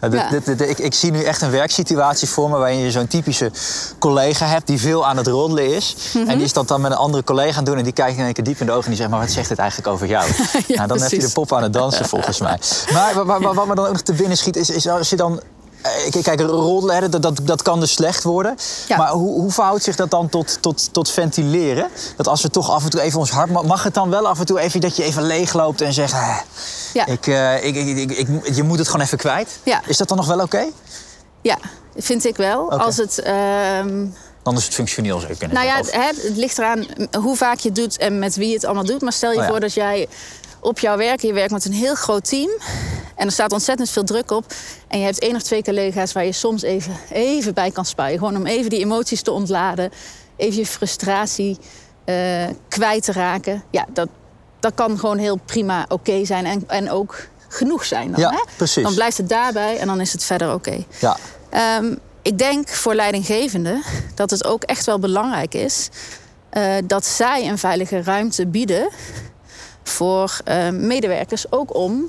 Ja, 0.00 0.08
dit- 0.08 0.30
dit- 0.30 0.58
dit- 0.58 0.68
ik, 0.70 0.78
ik 0.78 0.94
zie 0.94 1.10
nu 1.10 1.22
echt 1.22 1.42
een 1.42 1.50
werksituatie 1.50 2.28
voor 2.28 2.50
me 2.50 2.56
waarin 2.56 2.78
je 2.78 2.90
zo'n 2.90 3.06
typische 3.06 3.50
collega 3.98 4.46
hebt 4.46 4.66
die 4.66 4.78
veel 4.80 5.06
aan 5.06 5.16
het 5.16 5.26
roddelen 5.26 5.74
is. 5.74 5.96
Mhm. 6.14 6.28
En 6.28 6.36
die 6.36 6.44
is 6.46 6.52
dat 6.52 6.68
dan 6.68 6.80
met 6.80 6.90
een 6.90 6.96
andere 6.96 7.24
collega 7.24 7.50
aan 7.50 7.56
het 7.56 7.66
doen 7.66 7.76
en 7.76 7.84
die 7.84 7.92
kijkt 7.92 8.18
in 8.18 8.24
één 8.24 8.32
keer 8.32 8.44
diep 8.44 8.60
in 8.60 8.66
de 8.66 8.72
ogen 8.72 8.84
en 8.84 8.88
die 8.90 8.98
zegt: 8.98 9.10
Maar 9.10 9.20
wat 9.20 9.30
zegt 9.30 9.48
dit 9.48 9.58
eigenlijk 9.58 9.88
over 9.88 10.06
jou? 10.06 10.30
nou, 10.68 10.88
dan 10.88 11.00
heb 11.00 11.10
je 11.10 11.18
de 11.18 11.30
pop 11.32 11.52
aan 11.52 11.62
het 11.62 11.72
dansen 11.72 12.04
volgens 12.08 12.40
mij. 12.40 12.58
Maar 12.92 13.14
wa- 13.14 13.24
wa- 13.24 13.40
wa- 13.40 13.54
wat 13.54 13.66
me 13.66 13.74
dan 13.74 13.86
ook 13.86 13.92
nog 13.92 14.00
te 14.00 14.12
binnen 14.12 14.36
schiet 14.36 14.56
is, 14.56 14.70
is 14.70 14.88
als 14.88 15.10
je 15.10 15.16
dan. 15.16 15.40
Eh, 15.82 16.22
Kijk, 16.22 16.38
hè, 16.38 17.08
dat, 17.08 17.22
dat, 17.22 17.40
dat 17.42 17.62
kan 17.62 17.80
dus 17.80 17.92
slecht 17.92 18.22
worden. 18.22 18.56
Ja. 18.88 18.96
Maar 18.96 19.10
hoe, 19.10 19.40
hoe 19.40 19.50
verhoudt 19.50 19.82
zich 19.82 19.96
dat 19.96 20.10
dan 20.10 20.28
tot, 20.28 20.58
tot, 20.62 20.92
tot 20.92 21.10
ventileren? 21.10 21.88
Dat 22.16 22.28
als 22.28 22.42
we 22.42 22.50
toch 22.50 22.70
af 22.70 22.84
en 22.84 22.90
toe 22.90 23.00
even 23.00 23.18
ons 23.18 23.30
hart... 23.30 23.50
ma- 23.50 23.62
Mag 23.62 23.82
het 23.82 23.94
dan 23.94 24.10
wel 24.10 24.28
af 24.28 24.38
en 24.38 24.46
toe 24.46 24.60
even 24.60 24.80
dat 24.80 24.96
je 24.96 25.02
even 25.04 25.22
leegloopt 25.22 25.80
en 25.80 25.92
zegt... 25.92 26.12
"Ah, 26.12 26.38
Ja. 26.92 27.06
ik, 27.06 27.26
eh, 27.26 27.64
ik, 27.64 27.76
ik, 27.76 27.96
ik, 28.10 28.28
ik- 28.28 28.54
je 28.54 28.62
moet 28.62 28.78
het 28.78 28.88
gewoon 28.88 29.04
even 29.06 29.18
kwijt. 29.18 29.58
Ja. 29.62 29.80
Is 29.86 29.96
dat 29.96 30.08
dan 30.08 30.16
nog 30.16 30.26
wel 30.26 30.40
oké? 30.40 30.64
Ja, 31.42 31.58
vind 31.96 32.24
ik 32.24 32.36
wel. 32.36 32.70
Als 32.70 32.96
het. 32.96 33.18
ehm, 33.18 34.06
Dan 34.42 34.56
is 34.56 34.64
het 34.64 34.74
functioneel, 34.74 35.18
zou 35.20 35.34
kunnen 35.36 35.56
Nou 35.56 35.66
ja, 35.68 35.76
het, 35.76 36.22
het 36.22 36.36
ligt 36.36 36.58
eraan 36.58 36.86
hoe 37.18 37.36
vaak 37.36 37.58
je 37.58 37.68
het 37.68 37.76
doet 37.76 37.98
en 37.98 38.18
met 38.18 38.36
wie 38.36 38.48
je 38.48 38.54
het 38.54 38.64
allemaal 38.64 38.84
doet. 38.84 39.00
Maar 39.00 39.12
stel 39.12 39.30
je 39.30 39.36
Oh 39.36 39.42
ja. 39.44 39.48
voor 39.50 39.60
dat 39.60 39.72
jij 39.74 40.08
op 40.60 40.78
jouw 40.78 40.96
werk, 40.96 41.20
je 41.20 41.32
werkt 41.32 41.52
met 41.52 41.64
een 41.64 41.72
heel 41.72 41.94
groot 41.94 42.28
team. 42.28 42.50
En 43.16 43.26
er 43.26 43.32
staat 43.32 43.52
ontzettend 43.52 43.90
veel 43.90 44.04
druk 44.04 44.30
op. 44.30 44.44
En 44.88 44.98
je 44.98 45.04
hebt 45.04 45.18
één 45.18 45.36
of 45.36 45.42
twee 45.42 45.62
collega's 45.62 46.12
waar 46.12 46.24
je 46.24 46.32
soms 46.32 46.62
even, 46.62 46.96
even 47.12 47.54
bij 47.54 47.70
kan 47.70 47.84
spuien. 47.84 48.18
Gewoon 48.18 48.36
om 48.36 48.46
even 48.46 48.70
die 48.70 48.78
emoties 48.78 49.22
te 49.22 49.30
ontladen. 49.30 49.90
Even 50.36 50.58
je 50.58 50.66
frustratie 50.66 51.58
eh, 52.04 52.46
kwijt 52.68 53.04
te 53.04 53.12
raken. 53.12 53.62
Ja, 53.70 53.86
dat, 53.92 54.08
dat 54.60 54.74
kan 54.74 54.98
gewoon 54.98 55.18
heel 55.18 55.38
prima 55.44 55.84
oké 55.88 56.24
zijn. 56.24 56.46
En, 56.46 56.64
en 56.66 56.90
ook 56.90 57.28
genoeg 57.48 57.84
zijn 57.84 58.10
dan. 58.10 58.20
Ja, 58.20 58.30
hè? 58.30 58.42
precies. 58.56 58.82
Dan 58.82 58.94
blijft 58.94 59.16
het 59.16 59.28
daarbij 59.28 59.78
en 59.78 59.86
dan 59.86 60.00
is 60.00 60.12
het 60.12 60.24
verder 60.24 60.54
oké. 60.54 60.84
Ja, 61.00 61.16
Ehm, 61.50 61.94
ik 62.22 62.38
denk 62.38 62.68
voor 62.68 62.94
leidinggevenden 62.94 63.82
dat 64.14 64.30
het 64.30 64.44
ook 64.44 64.62
echt 64.62 64.86
wel 64.86 64.98
belangrijk 64.98 65.54
is 65.54 65.88
eh, 66.50 66.74
dat 66.84 67.06
zij 67.06 67.48
een 67.48 67.58
veilige 67.58 68.02
ruimte 68.02 68.46
bieden 68.46 68.88
voor 69.90 70.40
eh, 70.44 70.68
medewerkers, 70.68 71.52
ook 71.52 71.74
om 71.74 72.08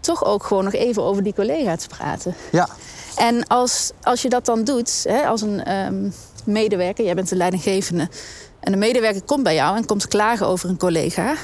toch 0.00 0.24
ook 0.24 0.44
gewoon 0.44 0.64
nog 0.64 0.72
even 0.72 1.02
over 1.02 1.22
die 1.22 1.34
collega 1.34 1.76
te 1.76 1.88
praten. 1.88 2.34
ja, 2.52 2.68
En 3.16 3.46
als, 3.46 3.90
als 4.02 4.22
je 4.22 4.28
dat 4.28 4.44
dan 4.44 4.64
doet, 4.64 5.04
hè, 5.08 5.26
als 5.26 5.42
een 5.42 5.64
ehm, 5.64 6.10
medewerker, 6.44 7.04
jij 7.04 7.14
bent 7.14 7.28
de 7.28 7.36
leidinggevende, 7.36 8.08
en 8.60 8.72
de 8.72 8.78
medewerker 8.78 9.22
komt 9.22 9.42
bij 9.42 9.54
jou 9.54 9.76
en 9.76 9.86
komt 9.86 10.08
klagen 10.08 10.46
over 10.46 10.68
een 10.68 10.78
collega, 10.78 11.34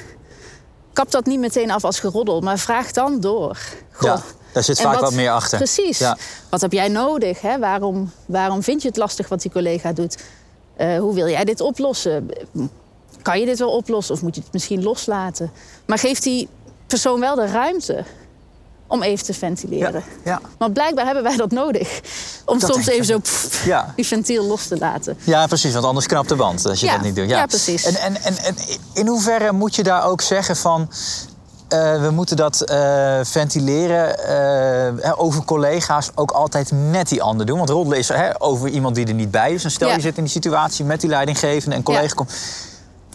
kap 0.93 1.11
dat 1.11 1.27
niet 1.27 1.39
meteen 1.39 1.71
af 1.71 1.85
als 1.85 2.01
geroddel, 2.01 2.41
maar 2.41 2.59
vraag 2.59 2.91
dan 2.91 3.21
door. 3.21 3.59
Goh, 3.91 4.11
ja. 4.15 4.23
Daar 4.53 4.63
zit 4.63 4.81
vaak 4.81 5.01
wat, 5.01 5.13
meer 5.13 5.31
achter. 5.31 5.59
Precies. 5.59 5.99
Ja. 5.99 6.17
Wat 6.49 6.61
heb 6.61 6.73
jij 6.73 6.89
nodig? 6.89 7.41
Hè? 7.41 7.59
Waarom, 7.59 8.13
waarom 8.27 8.63
vind 8.63 8.83
je 8.83 8.89
het 8.89 8.97
lastig 8.97 9.29
wat 9.29 9.43
die 9.43 9.51
collega 9.51 9.93
doet? 9.93 10.17
Eh, 10.77 10.99
hoe 10.99 11.15
wil 11.15 11.29
jij 11.29 11.45
dit 11.45 11.61
oplossen? 11.61 12.29
Kan 13.23 13.41
je 13.41 13.47
dit 13.47 13.59
wel 13.59 13.71
oplossen 13.71 14.15
of 14.15 14.23
moet 14.23 14.35
je 14.35 14.41
het 14.41 14.53
misschien 14.53 14.83
loslaten? 14.83 15.51
Maar 15.87 15.99
geef 15.99 16.19
die 16.21 16.49
persoon 16.87 17.21
wel 17.21 17.35
de 17.35 17.47
ruimte 17.47 18.05
om 18.87 19.03
even 19.03 19.25
te 19.25 19.35
ventileren. 19.35 20.03
Ja, 20.25 20.31
ja. 20.31 20.41
Want 20.59 20.73
blijkbaar 20.73 21.05
hebben 21.05 21.23
wij 21.23 21.37
dat 21.37 21.51
nodig. 21.51 22.01
Om 22.45 22.59
Dat 22.59 22.73
soms 22.73 22.87
even 22.87 23.05
zo 23.05 23.19
pff, 23.19 23.65
Ja. 23.65 23.93
die 23.97 24.07
ventiel 24.07 24.45
los 24.45 24.67
te 24.67 24.79
laten. 24.79 25.17
Ja, 25.25 25.47
precies, 25.47 25.73
want 25.73 25.85
anders 25.85 26.07
knapt 26.07 26.29
de 26.29 26.35
band 26.37 26.67
als 26.67 26.81
je 26.81 26.87
dat 26.87 27.01
niet 27.01 27.17
doet. 27.17 27.29
ja, 27.29 27.47
precies. 27.47 27.85
En, 27.85 27.95
en, 27.95 28.23
en, 28.23 28.37
en 28.37 28.57
in 28.95 29.07
hoeverre 29.07 29.53
moet 29.53 29.75
je 29.75 29.83
daar 29.83 30.05
ook 30.05 30.21
zeggen 30.21 30.57
van... 30.57 30.91
eh, 31.69 32.01
we 32.03 32.11
moeten 32.11 32.37
dat 32.37 32.61
eh, 32.61 33.21
ventileren 33.23 34.19
eh, 35.03 35.13
over 35.17 35.45
collega's 35.45 36.11
ook 36.15 36.31
altijd 36.31 36.71
met 36.91 37.09
die 37.09 37.23
ander 37.23 37.47
doen. 37.47 37.57
Want 37.59 37.71
roddelen 37.71 37.99
is 37.99 38.09
hè, 38.09 38.43
over 38.43 38.69
iemand 38.69 38.95
die 38.95 39.07
er 39.07 39.15
niet 39.15 39.31
bij 39.31 39.53
is. 39.53 39.65
En 39.65 39.71
stel 39.71 39.91
je 39.91 40.01
zit 40.01 40.17
in 40.17 40.23
die 40.23 40.33
situatie 40.33 40.85
met 40.85 41.01
die 41.01 41.11
leidinggevende 41.11 41.77
en 41.77 41.83
collega 41.83 42.15
komt... 42.15 42.33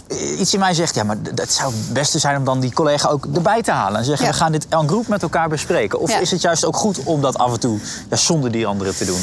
Eh, 0.08 0.40
Iets 0.40 0.54
in 0.54 0.60
mij 0.60 0.74
zegt, 0.74 0.96
ja, 0.96 1.04
maar 1.04 1.18
d- 1.22 1.40
het 1.40 1.54
zou 1.54 1.74
het 1.74 1.94
beste 1.94 2.20
zijn 2.20 2.38
om 2.38 2.44
dan 2.46 2.60
die 2.60 2.74
collega 2.74 3.10
ook 3.10 3.28
erbij 3.34 3.62
te 3.62 3.72
halen. 3.72 4.00
En 4.00 4.06
zeggen, 4.06 4.26
Ja. 4.26 4.32
we 4.32 4.38
gaan 4.38 4.52
dit 4.52 4.66
en 4.70 4.88
groep 4.88 5.08
met 5.08 5.22
elkaar 5.22 5.50
bespreken. 5.50 6.00
Of 6.00 6.10
Ja. 6.12 6.20
is 6.20 6.32
het 6.32 6.42
juist 6.42 6.66
ook 6.66 6.76
goed 6.76 7.00
om 7.04 7.22
dat 7.22 7.38
af 7.38 7.54
en 7.54 7.60
toe 7.60 7.80
ja, 8.10 8.16
zonder 8.16 8.52
die 8.52 8.68
anderen 8.68 8.96
te 8.96 9.06
doen? 9.06 9.22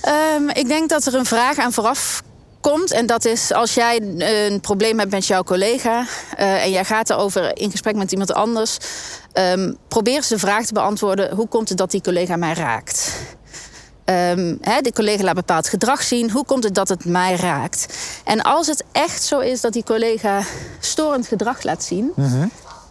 Ehm, 0.00 0.48
ik 0.48 0.68
denk 0.68 0.88
dat 0.88 1.06
er 1.06 1.14
een 1.14 1.26
vraag 1.26 1.58
aan 1.58 1.72
vooraf 1.72 2.22
komt. 2.60 2.90
En 2.90 3.06
dat 3.06 3.24
is 3.24 3.52
als 3.52 3.74
jij 3.74 4.00
een 4.46 4.60
probleem 4.60 4.98
hebt 4.98 5.10
met 5.10 5.26
jouw 5.26 5.42
collega. 5.42 6.04
eh, 6.36 6.64
en 6.64 6.70
jij 6.70 6.84
gaat 6.84 7.10
erover 7.10 7.58
in 7.58 7.70
gesprek 7.70 7.94
met 7.94 8.12
iemand 8.12 8.32
anders. 8.34 8.76
ehm, 9.32 9.72
probeer 9.88 10.14
eens 10.14 10.28
de 10.28 10.38
vraag 10.38 10.64
te 10.66 10.72
beantwoorden: 10.72 11.34
hoe 11.34 11.48
komt 11.48 11.68
het 11.68 11.78
dat 11.78 11.90
die 11.90 12.00
collega 12.00 12.36
mij 12.36 12.52
raakt? 12.54 13.12
Ehm 14.06 14.56
hè, 14.60 14.80
de 14.80 14.92
collega 14.92 15.22
laat 15.22 15.34
bepaald 15.34 15.68
gedrag 15.68 16.02
zien. 16.02 16.30
Hoe 16.30 16.44
komt 16.44 16.64
het 16.64 16.74
dat 16.74 16.88
het 16.88 17.04
mij 17.04 17.36
raakt? 17.36 17.96
En 18.24 18.42
als 18.42 18.66
het 18.66 18.84
echt 18.92 19.22
zo 19.22 19.38
is 19.38 19.60
dat 19.60 19.72
die 19.72 19.84
collega 19.84 20.42
storend 20.80 21.26
gedrag 21.26 21.62
laat 21.62 21.84
zien. 21.84 22.12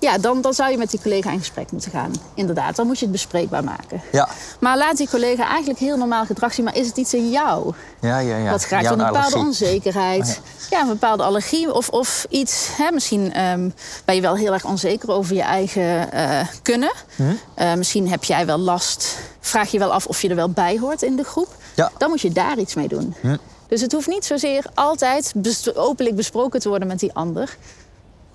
Ja, 0.05 0.17
dan, 0.17 0.41
dan 0.41 0.53
zou 0.53 0.71
je 0.71 0.77
met 0.77 0.91
die 0.91 1.01
collega 1.01 1.31
in 1.31 1.39
gesprek 1.39 1.71
moeten 1.71 1.91
gaan. 1.91 2.11
Inderdaad, 2.33 2.75
dan 2.75 2.87
moet 2.87 2.97
je 2.99 3.03
het 3.03 3.11
bespreekbaar 3.13 3.63
maken. 3.63 4.01
Ja, 4.11 4.29
Maar 4.59 4.77
laat 4.77 4.97
die 4.97 5.09
collega 5.09 5.47
eigenlijk 5.47 5.79
heel 5.79 5.97
normaal 5.97 6.25
gedrag 6.25 6.53
zien. 6.53 6.65
Maar 6.65 6.75
is 6.75 6.87
het 6.87 6.97
iets 6.97 7.13
in 7.13 7.29
jou? 7.29 7.73
ja, 8.01 8.19
ja. 8.19 8.37
ja. 8.37 8.51
Wat 8.51 8.67
Jouw 8.69 8.79
een 8.79 8.97
bepaalde 8.97 9.17
allergie. 9.17 9.39
onzekerheid? 9.39 10.21
Oh 10.21 10.69
ja. 10.69 10.81
een 10.81 10.87
bepaalde 10.87 11.23
allergie. 11.23 11.73
Of, 11.73 11.89
of 11.89 12.25
iets, 12.29 12.69
hè, 12.77 12.91
misschien 12.91 13.33
ehm, 13.33 13.69
ben 14.05 14.15
je 14.15 14.21
wel 14.21 14.35
heel 14.35 14.53
erg 14.53 14.65
onzeker 14.65 15.11
over 15.11 15.35
je 15.35 15.41
eigen 15.41 16.11
eh, 16.11 16.47
kunnen. 16.61 16.91
Hm? 17.15 17.23
Eh, 17.53 17.73
misschien 17.73 18.09
heb 18.09 18.23
jij 18.23 18.45
wel 18.45 18.57
last. 18.57 19.17
Vraag 19.39 19.71
je 19.71 19.79
wel 19.79 19.93
af 19.93 20.05
of 20.05 20.21
je 20.21 20.29
er 20.29 20.35
wel 20.35 20.49
bij 20.49 20.77
hoort 20.79 21.01
in 21.01 21.15
de 21.15 21.23
groep. 21.23 21.55
Ja. 21.75 21.91
Dan 21.97 22.09
moet 22.09 22.21
je 22.21 22.31
daar 22.31 22.57
iets 22.57 22.73
mee 22.75 22.87
doen. 22.87 23.15
Hm. 23.21 23.37
Dus 23.67 23.81
het 23.81 23.91
hoeft 23.91 24.07
niet 24.07 24.25
zozeer 24.25 24.65
altijd 24.73 25.31
bes- 25.35 25.75
openlijk 25.75 26.15
besproken 26.15 26.59
te 26.59 26.69
worden 26.69 26.87
met 26.87 26.99
die 26.99 27.13
ander. 27.13 27.57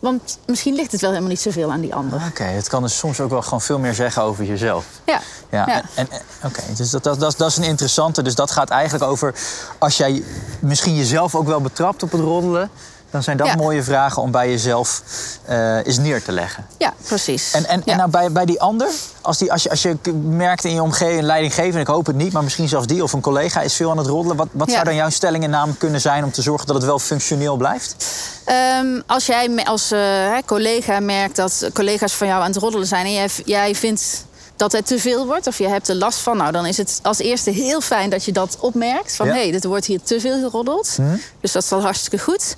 Want 0.01 0.39
misschien 0.47 0.75
ligt 0.75 0.93
het 0.93 1.01
wel 1.01 1.11
helemaal 1.11 1.31
niet 1.31 1.41
zoveel 1.41 1.73
aan 1.73 1.81
die 1.81 1.95
ander. 1.95 2.23
Oké, 2.29 2.43
het 2.43 2.69
kan 2.69 2.83
dus 2.83 2.99
soms 2.99 3.21
ook 3.21 3.31
wel 3.31 3.43
gewoon 3.43 3.61
veel 3.61 3.79
meer 3.79 3.95
zeggen 3.95 4.23
over 4.23 4.45
jezelf. 4.45 4.85
Ja. 5.07 5.21
Ja, 5.51 5.67
Ja. 5.67 5.75
en- 5.75 5.85
en, 5.95 6.11
en- 6.11 6.21
oké, 6.45 6.61
dus 6.77 6.91
dat, 6.91 7.03
dat, 7.03 7.21
dat, 7.21 7.35
dat 7.37 7.49
is 7.51 7.57
een 7.57 7.63
interessante. 7.65 8.23
Dus 8.23 8.35
dat 8.35 8.51
gaat 8.51 8.71
eigenlijk 8.71 9.05
over 9.05 9.35
als 9.79 9.97
jij 9.97 10.23
misschien 10.61 10.97
jezelf 10.97 11.35
ook 11.35 11.47
wel 11.47 11.61
betrapt 11.61 12.03
op 12.03 12.13
het 12.13 12.21
roddelen, 12.21 12.71
dan 13.11 13.23
zijn 13.23 13.37
dat 13.37 13.47
Ja. 13.47 13.55
mooie 13.57 13.83
vragen 13.83 14.23
om 14.23 14.31
bij 14.31 14.51
jezelf 14.51 15.03
eh 15.45 15.87
eens 15.87 15.99
neer 15.99 16.23
te 16.23 16.33
leggen. 16.33 16.67
ja, 16.79 16.93
precies. 17.07 17.53
En, 17.53 17.67
en, 17.67 17.83
Ja. 17.85 17.93
en 17.93 17.99
nou 17.99 18.11
bij, 18.11 18.33
bij 18.33 18.45
die 18.45 18.61
ander, 18.61 18.89
als, 19.21 19.39
die, 19.39 19.53
als, 19.53 19.63
je, 19.63 19.71
als 19.71 19.83
je 19.83 19.97
merkt 20.25 20.65
in 20.65 20.75
je 20.75 20.83
omgeving, 20.83 21.19
een 21.19 21.25
leidinggevende, 21.25 21.81
ik 21.81 21.87
hoop 21.87 22.07
het 22.07 22.17
niet, 22.17 22.33
maar 22.33 22.43
misschien 22.43 22.69
zelfs 22.69 22.87
die 22.87 23.03
of 23.03 23.13
een 23.13 23.21
collega 23.21 23.61
is 23.61 23.75
veel 23.75 23.91
aan 23.91 23.99
het 23.99 24.07
roddelen. 24.07 24.37
Wat, 24.37 24.49
wat 24.53 24.67
Ja. 24.69 24.73
zou 24.73 24.85
dan 24.85 24.95
jouw 24.95 25.11
stelling 25.11 25.45
en 25.45 25.51
naam 25.51 25.77
kunnen 25.79 26.01
zijn 26.01 26.25
om 26.25 26.31
te 26.33 26.43
zorgen 26.43 26.67
dat 26.67 26.77
het 26.77 26.85
wel 26.85 26.99
functioneel 26.99 27.57
blijft? 27.57 27.97
Ehm, 28.45 29.01
als 29.07 29.27
jij 29.27 29.65
als 29.65 29.91
eh, 29.91 30.37
collega 30.47 31.01
merkt 31.01 31.37
dat 31.37 31.71
collega's 31.73 32.13
van 32.13 32.27
jou 32.27 32.41
aan 32.43 32.47
het 32.51 32.57
roddelen 32.57 32.87
zijn 32.87 33.07
en 33.07 33.13
jij, 33.13 33.29
jij 33.45 33.75
vindt 33.75 34.25
dat 34.57 34.73
het 34.73 34.87
te 34.87 34.99
veel 34.99 35.27
wordt 35.27 35.47
of 35.47 35.59
je 35.59 35.69
hebt 35.69 35.89
er 35.89 35.95
last 35.95 36.19
van, 36.19 36.37
nou 36.37 36.53
dan 36.53 36.67
is 36.67 36.77
het 36.77 36.99
als 37.03 37.19
eerste 37.19 37.51
heel 37.51 37.81
fijn 37.81 38.11
dat 38.11 38.25
je 38.25 38.33
dat 38.33 38.57
opmerkt. 38.61 39.17
Van 39.17 39.27
Ja. 39.27 39.33
hé, 39.33 39.41
hey, 39.43 39.51
dit 39.51 39.65
wordt 39.65 39.87
hier 39.87 40.01
te 40.03 40.21
veel 40.21 40.41
geroddeld. 40.41 40.97
Dus 41.41 41.53
dat 41.53 41.63
is 41.63 41.73
al 41.73 41.81
hartstikke 41.83 42.19
goed. 42.25 42.57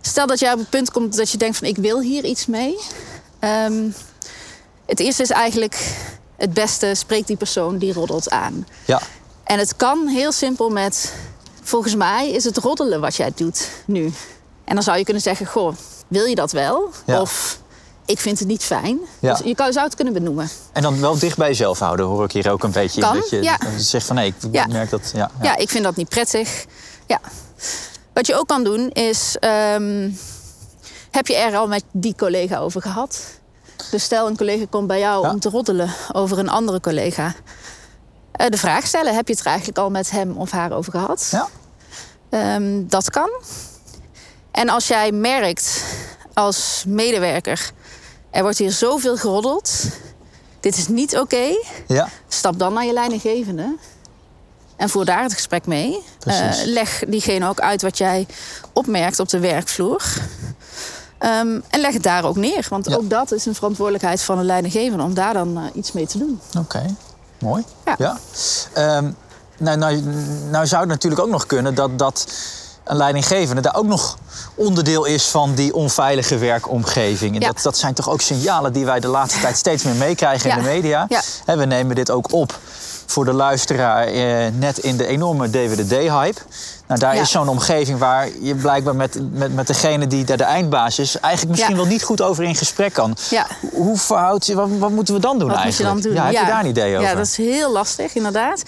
Stel 0.00 0.26
dat 0.26 0.38
jij 0.38 0.52
op 0.52 0.58
het 0.58 0.70
punt 0.70 0.90
komt 0.90 1.16
dat 1.16 1.30
je 1.30 1.38
denkt 1.38 1.56
van 1.56 1.66
ik 1.66 1.76
wil 1.76 2.00
hier 2.00 2.24
iets 2.24 2.46
mee. 2.46 2.78
Ehm, 3.38 3.88
het 4.86 5.00
eerste 5.00 5.22
is 5.22 5.30
eigenlijk 5.30 5.96
het 6.36 6.52
beste, 6.54 6.94
spreek 6.94 7.26
die 7.26 7.36
persoon 7.36 7.78
die 7.78 7.92
roddelt 7.92 8.30
aan. 8.30 8.66
Ja, 8.84 9.00
En 9.44 9.58
het 9.58 9.76
kan 9.76 10.06
heel 10.06 10.32
simpel 10.32 10.70
met... 10.70 11.14
Volgens 11.62 11.94
mij 11.94 12.30
is 12.30 12.44
het 12.44 12.56
roddelen 12.56 13.00
wat 13.00 13.16
jij 13.16 13.32
doet 13.34 13.68
nu. 13.84 14.12
En 14.64 14.74
dan 14.74 14.82
zou 14.84 14.98
je 14.98 15.04
kunnen 15.04 15.22
zeggen... 15.22 15.46
Goh, 15.46 15.74
wil 16.08 16.24
je 16.24 16.34
dat 16.34 16.52
wel? 16.52 16.90
Ja. 17.06 17.20
Of 17.20 17.58
ik 18.04 18.18
vind 18.20 18.38
het 18.38 18.48
niet 18.48 18.62
fijn. 18.62 18.98
Ja. 19.18 19.34
Dus 19.34 19.46
je 19.46 19.54
kan- 19.54 19.72
zou 19.72 19.84
het 19.86 19.94
kunnen 19.94 20.14
benoemen. 20.14 20.48
en 20.72 20.82
dan 20.82 21.00
wel 21.00 21.18
dicht 21.18 21.36
bij 21.36 21.48
jezelf 21.48 21.78
houden, 21.78 22.06
hoor 22.06 22.24
ik 22.24 22.32
hier 22.32 22.50
ook 22.50 22.62
een 22.62 22.70
beetje. 22.70 23.00
Kan, 23.00 23.14
dat 23.14 23.30
je 23.30 23.42
ja. 23.42 23.58
zegt 23.76 24.06
van 24.06 24.16
nee, 24.16 24.34
ik 24.52 24.66
merk 24.68 24.90
dat. 24.90 25.10
Ja, 25.14 25.30
Ja. 25.42 25.56
ik 25.56 25.68
vind 25.68 25.84
dat 25.84 25.96
niet 25.96 26.08
prettig. 26.08 26.64
Ja. 27.06 27.20
Wat 28.20 28.28
je 28.28 28.36
ook 28.36 28.48
kan 28.48 28.64
doen 28.64 28.88
is... 28.90 29.36
ehm, 29.38 30.10
heb 31.10 31.26
je 31.26 31.36
er 31.36 31.56
al 31.56 31.68
met 31.68 31.84
die 31.92 32.14
collega 32.16 32.58
over 32.58 32.82
gehad? 32.82 33.20
Dus 33.90 34.02
stel 34.02 34.26
een 34.26 34.36
collega 34.36 34.64
komt 34.70 34.86
bij 34.86 34.98
jou 34.98 35.24
Ja. 35.26 35.30
om 35.32 35.40
te 35.40 35.48
roddelen 35.48 35.94
over 36.12 36.38
een 36.38 36.48
andere 36.48 36.80
collega. 36.80 37.34
Eh, 38.32 38.46
de 38.48 38.56
vraag 38.56 38.86
stellen, 38.86 39.14
heb 39.14 39.26
je 39.26 39.32
het 39.32 39.42
er 39.42 39.46
eigenlijk 39.48 39.78
al 39.78 39.90
met 39.90 40.10
hem 40.10 40.36
of 40.36 40.50
haar 40.50 40.72
over 40.72 40.92
gehad? 40.92 41.28
Ja. 41.30 41.48
Ehm, 42.30 42.86
dat 42.86 43.10
kan. 43.10 43.30
En 44.50 44.68
als 44.68 44.86
jij 44.88 45.12
merkt 45.12 45.84
als 46.34 46.84
medewerker, 46.86 47.70
er 48.30 48.42
wordt 48.42 48.58
hier 48.58 48.72
zoveel 48.72 49.16
geroddeld, 49.16 49.72
dit 50.60 50.76
is 50.76 50.88
niet 50.88 51.18
oké, 51.18 51.46
ja. 51.86 52.08
stap 52.28 52.58
dan 52.58 52.72
naar 52.72 52.84
je 52.84 52.92
leidinggevende. 52.92 53.76
En 54.80 54.88
voer 54.88 55.04
daar 55.04 55.22
het 55.22 55.32
gesprek 55.32 55.66
mee. 55.66 56.02
Eh, 56.26 56.48
leg 56.64 57.02
diegene 57.08 57.48
ook 57.48 57.60
uit 57.60 57.82
wat 57.82 57.98
jij 57.98 58.26
opmerkt 58.72 59.18
op 59.20 59.28
de 59.28 59.38
werkvloer. 59.38 60.02
Ehm, 61.18 61.60
en 61.70 61.80
leg 61.80 61.92
het 61.92 62.02
daar 62.02 62.24
ook 62.24 62.36
neer. 62.36 62.66
Want 62.68 62.88
Ja. 62.88 62.96
ook 62.96 63.10
dat 63.10 63.32
is 63.32 63.46
een 63.46 63.54
verantwoordelijkheid 63.54 64.22
van 64.22 64.38
een 64.38 64.44
leidinggevende 64.44 65.04
om 65.04 65.14
daar 65.14 65.32
dan 65.32 65.56
eh, 65.56 65.62
iets 65.74 65.92
mee 65.92 66.06
te 66.06 66.18
doen. 66.18 66.40
Oké, 66.58 66.82
mooi. 67.38 67.64
Ja. 67.98 68.18
Ehm, 68.72 69.10
nou, 69.58 69.76
nou, 69.78 70.02
nou 70.50 70.66
zou 70.66 70.80
het 70.80 70.90
natuurlijk 70.90 71.22
ook 71.22 71.30
nog 71.30 71.46
kunnen 71.46 71.74
dat, 71.74 71.98
dat 71.98 72.26
een 72.84 72.96
leidinggevende 72.96 73.62
daar 73.62 73.74
ook 73.76 73.86
nog 73.86 74.18
onderdeel 74.54 75.04
is 75.04 75.24
van 75.28 75.54
die 75.54 75.74
onveilige 75.74 76.38
werkomgeving. 76.38 77.34
En 77.34 77.40
Ja. 77.40 77.46
dat, 77.46 77.62
dat 77.62 77.78
zijn 77.78 77.94
toch 77.94 78.10
ook 78.10 78.20
signalen 78.20 78.72
die 78.72 78.84
wij 78.84 79.00
de 79.00 79.08
laatste 79.08 79.40
tijd 79.40 79.56
steeds 79.56 79.82
meer 79.82 79.94
meekrijgen 79.94 80.50
in 80.50 80.56
de 80.56 80.62
media. 80.62 81.06
Ja. 81.08 81.20
Hè, 81.44 81.56
we 81.56 81.64
nemen 81.64 81.94
dit 81.96 82.10
ook 82.10 82.32
op 82.32 82.58
voor 83.10 83.24
de 83.24 83.32
luisteraar 83.32 84.06
eh, 84.06 84.46
net 84.58 84.78
in 84.78 84.96
de 84.96 85.06
enorme 85.06 85.50
DWDD-hype. 85.50 86.40
Nou, 86.86 87.00
daar 87.00 87.14
Ja. 87.14 87.20
is 87.20 87.30
zo'n 87.30 87.48
omgeving 87.48 87.98
waar 87.98 88.28
je 88.40 88.54
blijkbaar 88.54 88.96
met, 88.96 89.18
met, 89.32 89.54
met 89.54 89.66
degene 89.66 90.06
die 90.06 90.24
daar 90.24 90.36
de 90.36 90.44
eindbaas 90.44 90.98
is... 90.98 91.18
eigenlijk 91.20 91.50
misschien 91.50 91.74
Ja. 91.76 91.80
wel 91.82 91.90
niet 91.90 92.02
goed 92.02 92.22
over 92.22 92.44
in 92.44 92.54
gesprek 92.56 92.92
kan. 92.92 93.16
Ja. 93.30 93.46
Hoe 93.72 93.96
verhoudt 93.98 94.46
je, 94.46 94.54
wat, 94.54 94.68
wat 94.78 94.90
moeten 94.90 95.14
we 95.14 95.20
dan 95.20 95.38
doen 95.38 95.48
Wat 95.48 95.64
moet 95.64 95.76
je 95.76 95.82
eigenlijk? 95.84 96.02
dan 96.02 96.12
doen? 96.12 96.22
Ja, 96.22 96.24
heb 96.38 96.46
je 96.46 96.52
daar 96.52 96.60
een 96.64 96.70
idee 96.70 96.96
over? 96.96 97.08
Ja, 97.08 97.14
dat 97.14 97.26
is 97.26 97.36
heel 97.36 97.72
lastig, 97.72 98.14
inderdaad. 98.14 98.62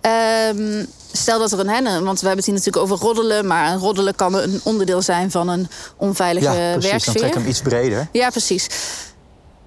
Ehm, 0.00 0.84
stel 1.12 1.38
dat 1.38 1.52
er 1.52 1.58
een 1.60 1.68
hennen, 1.68 2.04
want 2.04 2.20
we 2.20 2.26
hebben 2.26 2.44
het 2.44 2.46
hier 2.46 2.54
natuurlijk 2.54 2.84
over 2.84 2.96
roddelen, 3.06 3.46
maar 3.46 3.72
een 3.72 3.78
roddelen 3.78 4.14
kan 4.14 4.34
een 4.34 4.60
onderdeel 4.64 5.02
zijn 5.02 5.30
van 5.30 5.48
een 5.48 5.68
onveilige 5.96 6.46
Ja, 6.46 6.52
precies. 6.72 6.80
Dan 6.80 6.90
werksfeer. 6.90 7.14
trek 7.14 7.28
ik 7.28 7.34
hem 7.34 7.46
iets 7.46 7.60
breder. 7.60 8.08
Ja, 8.12 8.30
precies. 8.30 8.66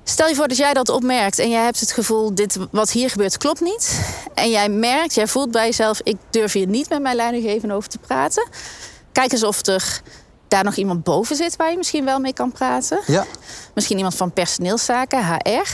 Stel 0.08 0.28
je 0.28 0.36
voor 0.36 0.48
dat 0.48 0.58
jij 0.58 0.74
dat 0.74 0.90
opmerkt 0.90 1.40
en 1.40 1.50
jij 1.50 1.64
hebt 1.64 1.80
het 1.80 1.92
gevoel, 1.92 2.36
dit 2.36 2.58
wat 2.72 2.92
hier 2.92 3.10
gebeurt 3.10 3.38
klopt 3.38 3.62
niet. 3.62 4.00
En 4.34 4.50
jij 4.50 4.70
merkt, 4.70 5.14
jij 5.14 5.28
voelt 5.28 5.52
bij 5.52 5.66
jezelf, 5.66 6.00
ik 6.04 6.18
durf 6.30 6.54
hier 6.54 6.68
niet 6.68 6.90
met 6.90 7.02
mijn 7.02 7.16
leidinggevende 7.16 7.74
over 7.74 7.90
te 7.90 7.98
praten. 7.98 8.48
Kijk 9.12 9.32
eens 9.32 9.44
of 9.44 9.66
er 9.66 10.02
daar 10.48 10.64
nog 10.64 10.76
iemand 10.76 11.04
boven 11.04 11.36
zit 11.36 11.56
waar 11.56 11.72
je 11.72 11.78
misschien 11.78 12.06
wel 12.06 12.20
mee 12.20 12.34
kan 12.34 12.52
praten. 12.52 13.00
Ja. 13.06 13.26
Misschien 13.74 13.98
iemand 13.98 14.16
van 14.16 14.32
personeelszaken, 14.32 15.26
HR, 15.26 15.68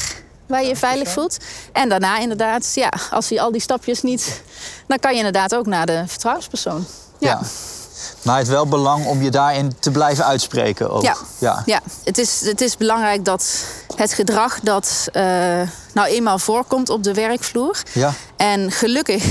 waar 0.48 0.62
je 0.62 0.68
je 0.68 0.76
veilig 0.76 1.10
voelt. 1.10 1.38
En 1.72 1.90
daarna 1.90 2.20
inderdaad, 2.20 2.72
ja, 2.76 2.94
als 3.10 3.30
hij 3.30 3.42
al 3.42 3.52
die 3.52 3.62
stapjes 3.62 4.02
niet... 4.02 4.42
dan 4.88 5.00
kan 5.00 5.12
je 5.12 5.18
inderdaad 5.18 5.56
ook 5.56 5.66
naar 5.66 5.86
de 5.86 6.04
vertrouwenspersoon. 6.08 6.86
Ja. 7.20 7.42
Maar 8.22 8.38
het 8.38 8.48
wel 8.48 8.68
belang 8.68 9.06
om 9.06 9.22
je 9.22 9.32
daarin 9.32 9.76
te 9.80 9.92
blijven 9.92 10.26
uitspreken 10.26 10.90
ook. 10.92 11.02
Ja, 11.02 11.16
ja. 11.38 11.64
ja. 11.66 11.80
Het, 12.04 12.18
is, 12.18 12.42
het 12.46 12.62
is 12.62 12.78
belangrijk 12.78 13.26
dat 13.26 13.66
het 13.96 14.14
gedrag 14.14 14.60
dat 14.60 15.08
eh, 15.12 15.24
nou 15.94 16.08
eenmaal 16.08 16.40
voorkomt 16.40 16.90
op 16.90 17.04
de 17.04 17.14
werkvloer... 17.14 17.82
Ja. 17.94 18.14
en 18.38 18.72
gelukkig 18.72 19.26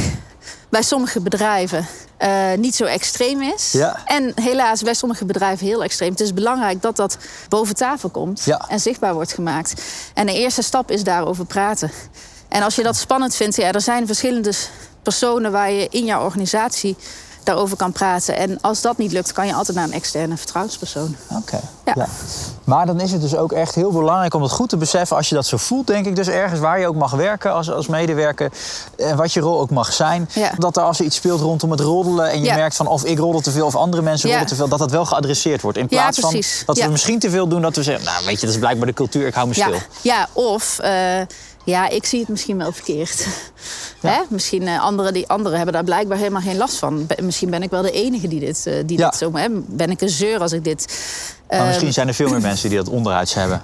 bij 0.68 0.82
sommige 0.82 1.20
bedrijven 1.20 1.86
eh, 2.16 2.52
niet 2.56 2.74
zo 2.74 2.84
extreem 2.84 3.42
is. 3.42 3.72
Ja. 3.72 3.96
En 4.04 4.32
helaas 4.34 4.82
bij 4.82 4.94
sommige 4.94 5.24
bedrijven 5.24 5.66
heel 5.66 5.82
extreem. 5.82 6.10
Het 6.10 6.20
is 6.20 6.34
belangrijk 6.34 6.82
dat 6.82 6.96
dat 6.96 7.16
boven 7.48 7.74
tafel 7.74 8.08
komt 8.08 8.44
Ja. 8.44 8.64
en 8.68 8.80
zichtbaar 8.80 9.14
wordt 9.14 9.32
gemaakt. 9.32 9.82
En 10.14 10.26
de 10.26 10.32
eerste 10.32 10.62
stap 10.62 10.90
is 10.90 11.04
daarover 11.04 11.44
praten. 11.44 11.90
En 12.48 12.62
als 12.62 12.74
je 12.74 12.82
dat 12.82 12.96
spannend 12.96 13.34
vindt, 13.34 13.56
ja, 13.56 13.72
er 13.72 13.80
zijn 13.80 14.06
verschillende 14.06 14.52
personen 15.02 15.52
waar 15.52 15.70
je 15.70 15.86
in 15.90 16.04
jouw 16.04 16.24
organisatie 16.24 16.96
daarover 17.42 17.76
kan 17.76 17.92
praten. 17.92 18.36
En 18.36 18.58
als 18.60 18.80
dat 18.80 18.98
niet 18.98 19.12
lukt, 19.12 19.32
kan 19.32 19.46
je 19.46 19.54
altijd 19.54 19.76
naar 19.76 19.86
een 19.86 19.92
externe 19.92 20.36
vertrouwenspersoon. 20.36 21.16
Oké. 21.28 21.60
Ja. 21.94 22.06
Maar 22.64 22.86
dan 22.86 23.00
is 23.00 23.12
het 23.12 23.20
dus 23.20 23.36
ook 23.36 23.52
echt 23.52 23.74
heel 23.74 23.92
belangrijk 23.92 24.34
om 24.34 24.42
het 24.42 24.50
goed 24.50 24.68
te 24.68 24.76
beseffen 24.76 25.16
als 25.16 25.28
je 25.28 25.34
dat 25.34 25.46
zo 25.46 25.56
voelt, 25.56 25.86
denk 25.86 26.06
ik. 26.06 26.16
Dus 26.16 26.28
ergens 26.28 26.60
waar 26.60 26.80
je 26.80 26.86
ook 26.86 26.94
mag 26.94 27.10
werken 27.10 27.52
als, 27.52 27.70
als 27.70 27.86
medewerker 27.86 28.52
en 28.96 29.16
wat 29.16 29.32
je 29.32 29.40
rol 29.40 29.60
ook 29.60 29.70
mag 29.70 29.92
zijn. 29.92 30.28
Dat 30.58 30.76
er 30.76 30.82
als 30.82 30.98
er 30.98 31.04
iets 31.04 31.16
speelt 31.16 31.40
rondom 31.40 31.70
het 31.70 31.80
roddelen 31.80 32.30
en 32.30 32.42
je 32.42 32.52
merkt 32.52 32.76
van 32.76 32.86
of 32.86 33.04
ik 33.04 33.18
roddel 33.18 33.40
te 33.40 33.50
veel 33.50 33.66
of 33.66 33.76
andere 33.76 34.02
mensen 34.02 34.28
roddelen 34.28 34.50
te 34.50 34.56
veel, 34.56 34.68
dat 34.68 34.78
dat 34.78 34.90
wel 34.90 35.04
geadresseerd 35.04 35.62
wordt. 35.62 35.78
In 35.78 35.86
plaats 35.86 36.18
van 36.18 36.42
dat 36.66 36.78
we 36.78 36.88
misschien 36.88 37.18
te 37.18 37.30
veel 37.30 37.48
doen 37.48 37.62
dat 37.62 37.76
we 37.76 37.82
zeggen, 37.82 38.04
nou 38.04 38.24
weet 38.24 38.40
je, 38.40 38.46
dat 38.46 38.54
is 38.54 38.60
blijkbaar 38.60 38.86
de 38.86 38.92
cultuur, 38.92 39.26
ik 39.26 39.34
hou 39.34 39.48
me 39.48 39.54
stil. 39.54 39.78
Ja, 40.00 40.28
of 40.32 40.78
uh, 40.82 41.20
ja, 41.64 41.88
ik 41.88 42.04
zie 42.04 42.20
het 42.20 42.28
misschien 42.28 42.56
wel 42.56 42.72
verkeerd. 42.72 43.26
Hè? 44.00 44.20
Misschien 44.28 44.62
uh, 44.62 44.82
anderen, 44.82 45.12
die, 45.12 45.28
anderen 45.28 45.56
hebben 45.56 45.74
daar 45.74 45.84
blijkbaar 45.84 46.18
helemaal 46.18 46.40
geen 46.40 46.56
last 46.56 46.76
van. 46.76 47.06
misschien 47.22 47.50
ben 47.50 47.62
ik 47.62 47.70
wel 47.70 47.82
de 47.82 47.90
enige 47.90 48.28
die 48.28 48.40
dit, 48.40 48.64
uh, 48.66 48.74
die 48.86 48.96
dit 48.96 49.14
zo... 49.14 49.36
Hè? 49.36 49.46
Ben 49.50 49.90
ik 49.90 50.00
een 50.00 50.08
zeur 50.08 50.40
als 50.40 50.52
ik 50.52 50.64
dit... 50.64 50.86
Maar 51.48 51.64
misschien 51.64 51.84
ehm, 51.84 51.94
zijn 51.94 52.08
er 52.08 52.14
veel 52.14 52.28
meer 52.28 52.40
mensen 52.50 52.68
die 52.68 52.78
dat 52.78 52.88
onderuits 52.88 53.34
hebben. 53.34 53.62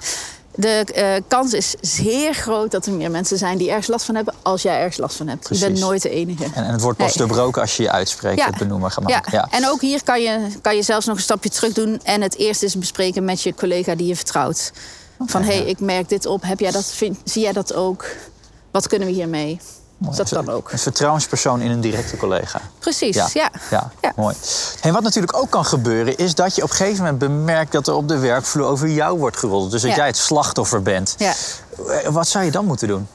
De 0.55 0.85
uh, 0.95 1.23
kans 1.27 1.53
is 1.53 1.75
zeer 1.81 2.33
groot 2.33 2.71
dat 2.71 2.85
er 2.85 2.93
meer 2.93 3.11
mensen 3.11 3.37
zijn 3.37 3.57
die 3.57 3.69
ergens 3.69 3.87
last 3.87 4.05
van 4.05 4.15
hebben 4.15 4.33
als 4.41 4.61
jij 4.61 4.77
ergens 4.77 4.97
last 4.97 5.15
van 5.15 5.27
hebt. 5.27 5.43
Precies. 5.43 5.63
Je 5.63 5.71
bent 5.71 5.79
nooit 5.79 6.01
de 6.01 6.09
enige. 6.09 6.43
En, 6.43 6.53
en 6.53 6.71
het 6.71 6.81
wordt 6.81 6.97
pas 6.97 7.15
nee. 7.15 7.27
doorbroken 7.27 7.61
als 7.61 7.77
je 7.77 7.83
je 7.83 7.91
uitspreekt, 7.91 8.39
ja. 8.39 8.45
het 8.45 8.57
benoemen 8.57 8.91
gemaakt. 8.91 9.31
Ja. 9.31 9.37
ja. 9.51 9.57
En 9.57 9.69
ook 9.69 9.81
hier 9.81 10.03
kan 10.03 10.21
je, 10.21 10.47
kan 10.61 10.75
je 10.75 10.81
zelfs 10.81 11.05
nog 11.05 11.15
een 11.15 11.21
stapje 11.21 11.49
terug 11.49 11.73
doen 11.73 11.99
en 12.03 12.21
het 12.21 12.37
eerst 12.37 12.63
eens 12.63 12.77
bespreken 12.77 13.25
met 13.25 13.41
je 13.41 13.53
collega 13.53 13.95
die 13.95 14.07
je 14.07 14.15
vertrouwt. 14.15 14.71
Okay, 15.17 15.27
van 15.27 15.41
hé, 15.41 15.57
hey, 15.57 15.65
ik 15.65 15.79
merk 15.79 16.09
dit 16.09 16.25
op, 16.25 16.41
heb 16.43 16.59
jij 16.59 16.71
dat, 16.71 16.85
vind, 16.85 17.17
zie 17.23 17.41
jij 17.41 17.53
dat 17.53 17.73
ook? 17.73 18.05
Wat 18.71 18.87
kunnen 18.87 19.07
we 19.07 19.13
hiermee? 19.13 19.59
Mooi. 19.97 20.15
Dat 20.15 20.29
kan 20.29 20.49
ook. 20.49 20.71
Een 20.71 20.79
vertrouwenspersoon 20.79 21.61
in 21.61 21.71
een 21.71 21.81
directe 21.81 22.17
collega. 22.17 22.61
Precies, 22.79 23.15
ja. 23.15 23.29
Ja, 23.33 23.51
ja, 23.69 23.91
ja. 24.01 24.13
mooi. 24.15 24.35
En 24.81 24.93
wat 24.93 25.03
natuurlijk 25.03 25.37
ook 25.37 25.49
kan 25.49 25.65
gebeuren... 25.65 26.17
is 26.17 26.35
dat 26.35 26.55
je 26.55 26.63
op 26.63 26.69
een 26.69 26.75
gegeven 26.75 27.03
moment 27.03 27.19
bemerkt... 27.19 27.71
dat 27.71 27.87
er 27.87 27.93
op 27.93 28.07
de 28.07 28.17
werkvloer 28.17 28.65
over 28.67 28.89
jou 28.89 29.19
wordt 29.19 29.37
gerold. 29.37 29.71
Dus 29.71 29.81
dat 29.81 29.95
jij 29.95 30.05
het 30.05 30.17
slachtoffer 30.17 30.81
bent. 30.81 31.15
Ja. 31.17 31.33
Eh, 31.87 32.09
wat 32.09 32.27
zou 32.27 32.45
je 32.45 32.51
dan 32.51 32.65
moeten 32.65 32.87
doen? 32.87 33.07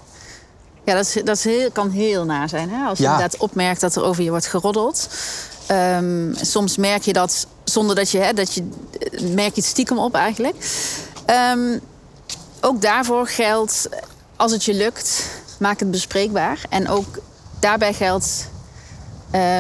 Ja, 0.85 0.95
dat, 0.95 1.07
is, 1.07 1.23
dat 1.25 1.37
is 1.37 1.45
heel, 1.45 1.71
kan 1.71 1.91
heel 1.91 2.25
na 2.25 2.49
zijn. 2.49 2.71
Hè? 2.71 2.85
Als 2.87 2.99
je 2.99 3.05
inderdaad 3.05 3.37
opmerkt 3.37 3.81
dat 3.81 3.97
er 3.97 4.03
over 4.03 4.23
je 4.23 4.31
wordt 4.31 4.47
geroddeld. 4.47 5.09
Um, 5.71 6.35
soms 6.41 6.77
merk 6.77 7.03
je 7.03 7.13
dat 7.13 7.47
zonder 7.65 7.97
dat 7.97 8.11
je... 8.11 8.19
Hè, 8.19 8.33
dat 8.33 8.55
je 8.55 8.69
merk 9.21 9.55
je 9.55 9.61
het 9.61 9.65
stiekem 9.65 9.99
op 9.99 10.15
eigenlijk. 10.15 10.57
Um, 11.55 11.81
ook 12.65 12.83
daarvoor 12.83 13.27
geldt... 13.27 13.89
als 14.37 14.53
het 14.53 14.65
je 14.65 14.75
lukt 14.75 15.27
maak 15.59 15.79
het 15.81 15.91
bespreekbaar. 15.91 16.61
En 16.69 16.89
ook 16.89 17.19
daarbij 17.61 17.93
geldt, 17.93 18.49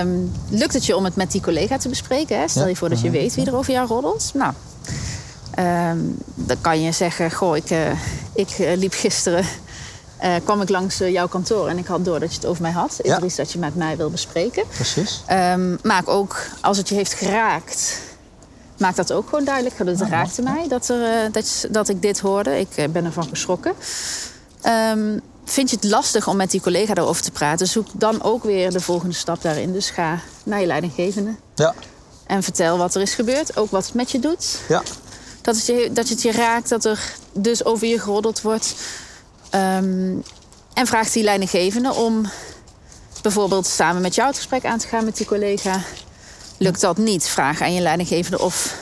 um, 0.00 0.32
lukt 0.48 0.74
het 0.74 0.86
je 0.86 0.96
om 0.96 1.04
het 1.04 1.16
met 1.16 1.32
die 1.32 1.40
collega 1.40 1.78
te 1.78 1.88
bespreken? 1.88 2.38
Hè? 2.38 2.48
Stel 2.48 2.66
je 2.66 2.76
voor 2.76 2.88
dat 2.88 3.00
je 3.00 3.08
mhm. 3.08 3.16
weet 3.16 3.34
wie 3.34 3.46
er 3.46 3.56
over 3.56 3.72
jou 3.72 3.86
roddelt. 3.86 4.30
Nou, 4.34 4.52
um, 5.58 6.18
dan 6.34 6.60
kan 6.60 6.80
je 6.80 6.92
zeggen, 6.92 7.32
goh, 7.32 7.56
ik, 7.56 7.70
uh, 7.70 7.90
ik 8.34 8.58
uh, 8.58 8.76
liep 8.76 8.92
gisteren... 8.92 9.44
Uh, 10.24 10.34
kwam 10.44 10.60
ik 10.60 10.68
langs 10.68 10.98
jouw 10.98 11.28
kantoor 11.28 11.68
en 11.68 11.78
ik 11.78 11.86
had 11.86 12.04
door 12.04 12.20
dat 12.20 12.30
je 12.30 12.36
het 12.36 12.46
over 12.46 12.62
mij 12.62 12.70
had. 12.70 12.98
Is 13.00 13.10
ja. 13.10 13.16
er 13.16 13.24
iets 13.24 13.36
dat 13.36 13.52
je 13.52 13.58
met 13.58 13.76
mij 13.76 13.96
wil 13.96 14.10
bespreken? 14.10 14.64
Precies. 14.66 15.22
Um, 15.30 15.78
maak 15.82 16.08
ook, 16.08 16.46
als 16.60 16.76
het 16.76 16.88
je 16.88 16.94
heeft 16.94 17.12
geraakt, 17.12 17.98
maak 18.82 18.96
dat 18.96 19.12
ook 19.12 19.28
gewoon 19.28 19.44
duidelijk. 19.44 19.78
Dat 19.78 19.86
het 19.86 20.08
raakte 20.08 20.42
mij 20.42 20.68
dat, 20.68 20.88
er, 20.88 21.32
dat, 21.32 21.66
dat 21.70 21.88
ik 21.88 22.02
dit 22.02 22.20
hoorde. 22.20 22.58
Ik 22.58 22.92
ben 22.92 23.04
ervan 23.04 23.28
geschrokken. 23.28 23.72
Um, 24.66 25.20
vind 25.44 25.70
je 25.70 25.76
het 25.76 25.84
lastig 25.84 26.28
om 26.28 26.36
met 26.36 26.50
die 26.50 26.60
collega 26.60 26.94
daarover 26.94 27.22
te 27.22 27.30
praten, 27.30 27.66
zoek 27.66 27.86
dan 27.92 28.22
ook 28.22 28.44
weer 28.44 28.70
de 28.70 28.80
volgende 28.80 29.14
stap 29.14 29.42
daarin. 29.42 29.72
Dus 29.72 29.90
ga 29.90 30.18
naar 30.44 30.60
je 30.60 30.66
leidinggevende. 30.66 31.34
Ja. 31.54 31.74
En 32.26 32.42
vertel 32.42 32.78
wat 32.78 32.94
er 32.94 33.02
is 33.02 33.14
gebeurd, 33.14 33.56
ook 33.56 33.70
wat 33.70 33.84
het 33.84 33.94
met 33.94 34.10
je 34.10 34.18
doet. 34.18 34.58
Ja. 34.68 34.82
Dat, 35.40 35.56
het 35.56 35.66
je, 35.66 35.90
dat 35.92 36.08
het 36.08 36.22
je 36.22 36.32
raakt, 36.32 36.68
dat 36.68 36.84
er 36.84 37.14
dus 37.32 37.64
over 37.64 37.86
je 37.86 38.00
geroddeld 38.00 38.40
wordt. 38.40 38.74
Um, 39.54 40.22
en 40.74 40.86
vraag 40.86 41.10
die 41.10 41.24
leidinggevende 41.24 41.92
om 41.92 42.26
bijvoorbeeld 43.22 43.66
samen 43.66 44.02
met 44.02 44.14
jou 44.14 44.28
het 44.28 44.36
gesprek 44.36 44.64
aan 44.64 44.78
te 44.78 44.88
gaan 44.88 45.04
met 45.04 45.16
die 45.16 45.26
collega. 45.26 45.80
Lukt 46.62 46.80
dat 46.80 46.96
niet, 46.96 47.28
vraag 47.28 47.60
aan 47.60 47.74
je 47.74 47.80
leidinggevende 47.80 48.38
of 48.38 48.74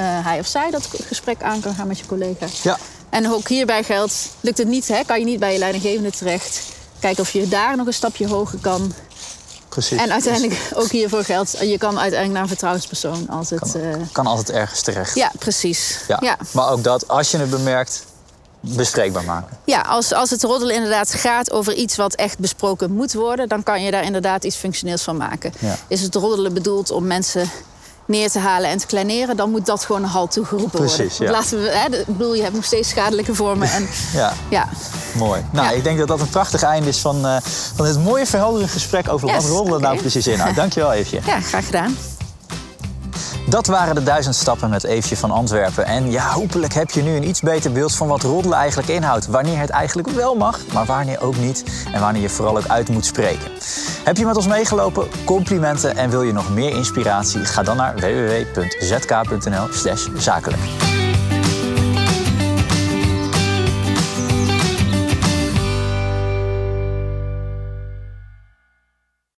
uh, 0.00 0.06
hij 0.24 0.38
of 0.38 0.46
zij 0.46 0.70
dat 0.70 0.88
gesprek 1.06 1.42
aan 1.42 1.60
kan 1.60 1.74
gaan 1.74 1.86
met 1.86 1.98
je 1.98 2.06
collega. 2.06 2.46
Ja. 2.62 2.78
En 3.10 3.32
ook 3.32 3.48
hierbij 3.48 3.82
geldt, 3.82 4.14
lukt 4.40 4.58
het 4.58 4.68
niet, 4.68 4.88
hè, 4.88 5.04
kan 5.06 5.18
je 5.18 5.24
niet 5.24 5.38
bij 5.38 5.52
je 5.52 5.58
leidinggevende 5.58 6.10
terecht. 6.10 6.60
Kijken 6.98 7.22
of 7.22 7.30
je 7.32 7.48
daar 7.48 7.76
nog 7.76 7.86
een 7.86 7.92
stapje 7.92 8.28
hoger 8.28 8.58
kan. 8.58 8.92
Precies. 9.68 9.98
En 9.98 10.12
uiteindelijk 10.12 10.60
ook 10.74 10.90
hiervoor 10.90 11.24
geldt, 11.24 11.56
je 11.60 11.78
kan 11.78 11.98
uiteindelijk 11.98 12.32
naar 12.32 12.42
een 12.42 12.48
vertrouwenspersoon 12.48 13.28
als 13.28 13.50
het. 13.50 13.70
Kan, 13.72 13.80
uh... 13.80 13.94
kan 14.12 14.26
altijd 14.26 14.50
ergens 14.50 14.82
terecht. 14.82 15.14
Ja, 15.14 15.32
precies. 15.38 15.98
Ja. 16.08 16.18
ja. 16.20 16.38
Maar 16.50 16.70
ook 16.70 16.84
dat, 16.84 17.08
als 17.08 17.30
je 17.30 17.38
het 17.38 17.50
bemerkt, 17.50 18.04
bespreekbaar 18.74 19.24
maken. 19.24 19.56
Ja, 19.64 19.80
als, 19.80 20.12
als 20.12 20.30
het 20.30 20.42
roddelen 20.42 20.74
inderdaad 20.74 21.14
gaat 21.14 21.52
over 21.52 21.74
iets 21.74 21.96
wat 21.96 22.14
echt 22.14 22.38
besproken 22.38 22.92
moet 22.92 23.12
worden, 23.12 23.48
dan 23.48 23.62
kan 23.62 23.82
je 23.82 23.90
daar 23.90 24.04
inderdaad 24.04 24.44
iets 24.44 24.56
functioneels 24.56 25.02
van 25.02 25.16
maken. 25.16 25.52
Ja. 25.58 25.76
Is 25.88 26.02
het 26.02 26.14
roddelen 26.14 26.54
bedoeld 26.54 26.90
om 26.90 27.06
mensen 27.06 27.50
neer 28.06 28.30
te 28.30 28.38
halen 28.38 28.70
en 28.70 28.78
te 28.78 28.86
kleineren, 28.86 29.36
dan 29.36 29.50
moet 29.50 29.66
dat 29.66 29.84
gewoon 29.84 30.02
een 30.02 30.08
halt 30.08 30.32
toegeroepen 30.32 30.78
Precies, 30.78 31.18
worden. 31.18 31.26
Ja. 31.26 31.32
Laten 31.32 31.62
we, 31.62 31.68
hè, 31.68 31.96
ik 31.96 32.06
bedoel, 32.06 32.34
je 32.34 32.42
hebt 32.42 32.54
nog 32.54 32.64
steeds 32.64 32.88
schadelijke 32.88 33.34
vormen. 33.34 33.70
En, 33.70 33.88
ja. 34.20 34.32
ja. 34.48 34.68
Mooi. 35.14 35.44
Nou, 35.52 35.76
ik 35.76 35.84
denk 35.84 35.98
dat 35.98 36.08
dat 36.08 36.20
een 36.20 36.28
prachtig 36.28 36.62
einde 36.62 36.88
is 36.88 36.98
van, 36.98 37.26
uh, 37.26 37.36
van 37.74 37.86
dit 37.86 37.98
mooie 37.98 38.26
verhelderende 38.26 38.72
gesprek 38.72 39.08
over 39.08 39.32
wat 39.32 39.44
roddelen 39.44 39.80
nou 39.80 39.98
precies 39.98 40.26
inhoudt. 40.26 40.56
Dankjewel, 40.56 40.92
Eefje. 40.92 41.20
Ja, 41.26 41.40
graag 41.40 41.64
gedaan. 41.64 41.96
Dat 43.48 43.66
waren 43.66 43.94
de 43.94 44.02
duizend 44.02 44.34
stappen 44.34 44.70
met 44.70 44.84
Eefje 44.84 45.16
van 45.16 45.30
Antwerpen. 45.30 45.86
En 45.86 46.10
ja, 46.10 46.30
hopelijk 46.30 46.72
heb 46.72 46.90
je 46.90 47.02
nu 47.02 47.16
een 47.16 47.28
iets 47.28 47.40
beter 47.40 47.72
beeld 47.72 47.94
van 47.94 48.08
wat 48.08 48.22
roddelen 48.22 48.58
eigenlijk 48.58 48.88
inhoudt. 48.88 49.26
Wanneer 49.26 49.58
het 49.58 49.70
eigenlijk 49.70 50.08
wel 50.08 50.34
mag, 50.34 50.60
maar 50.72 50.84
wanneer 50.84 51.20
ook 51.20 51.36
niet. 51.36 51.64
En 51.92 52.00
wanneer 52.00 52.22
je 52.22 52.28
vooral 52.28 52.56
ook 52.56 52.68
uit 52.68 52.88
moet 52.88 53.06
spreken. 53.06 53.50
Heb 54.04 54.16
je 54.16 54.26
met 54.26 54.36
ons 54.36 54.46
meegelopen? 54.46 55.08
Complimenten 55.24 55.96
en 55.96 56.10
wil 56.10 56.22
je 56.22 56.32
nog 56.32 56.54
meer 56.54 56.76
inspiratie? 56.76 57.44
Ga 57.44 57.62
dan 57.62 57.76
naar 57.76 57.94
www.zk.nl 57.94 59.68
zakelijk. 60.16 60.85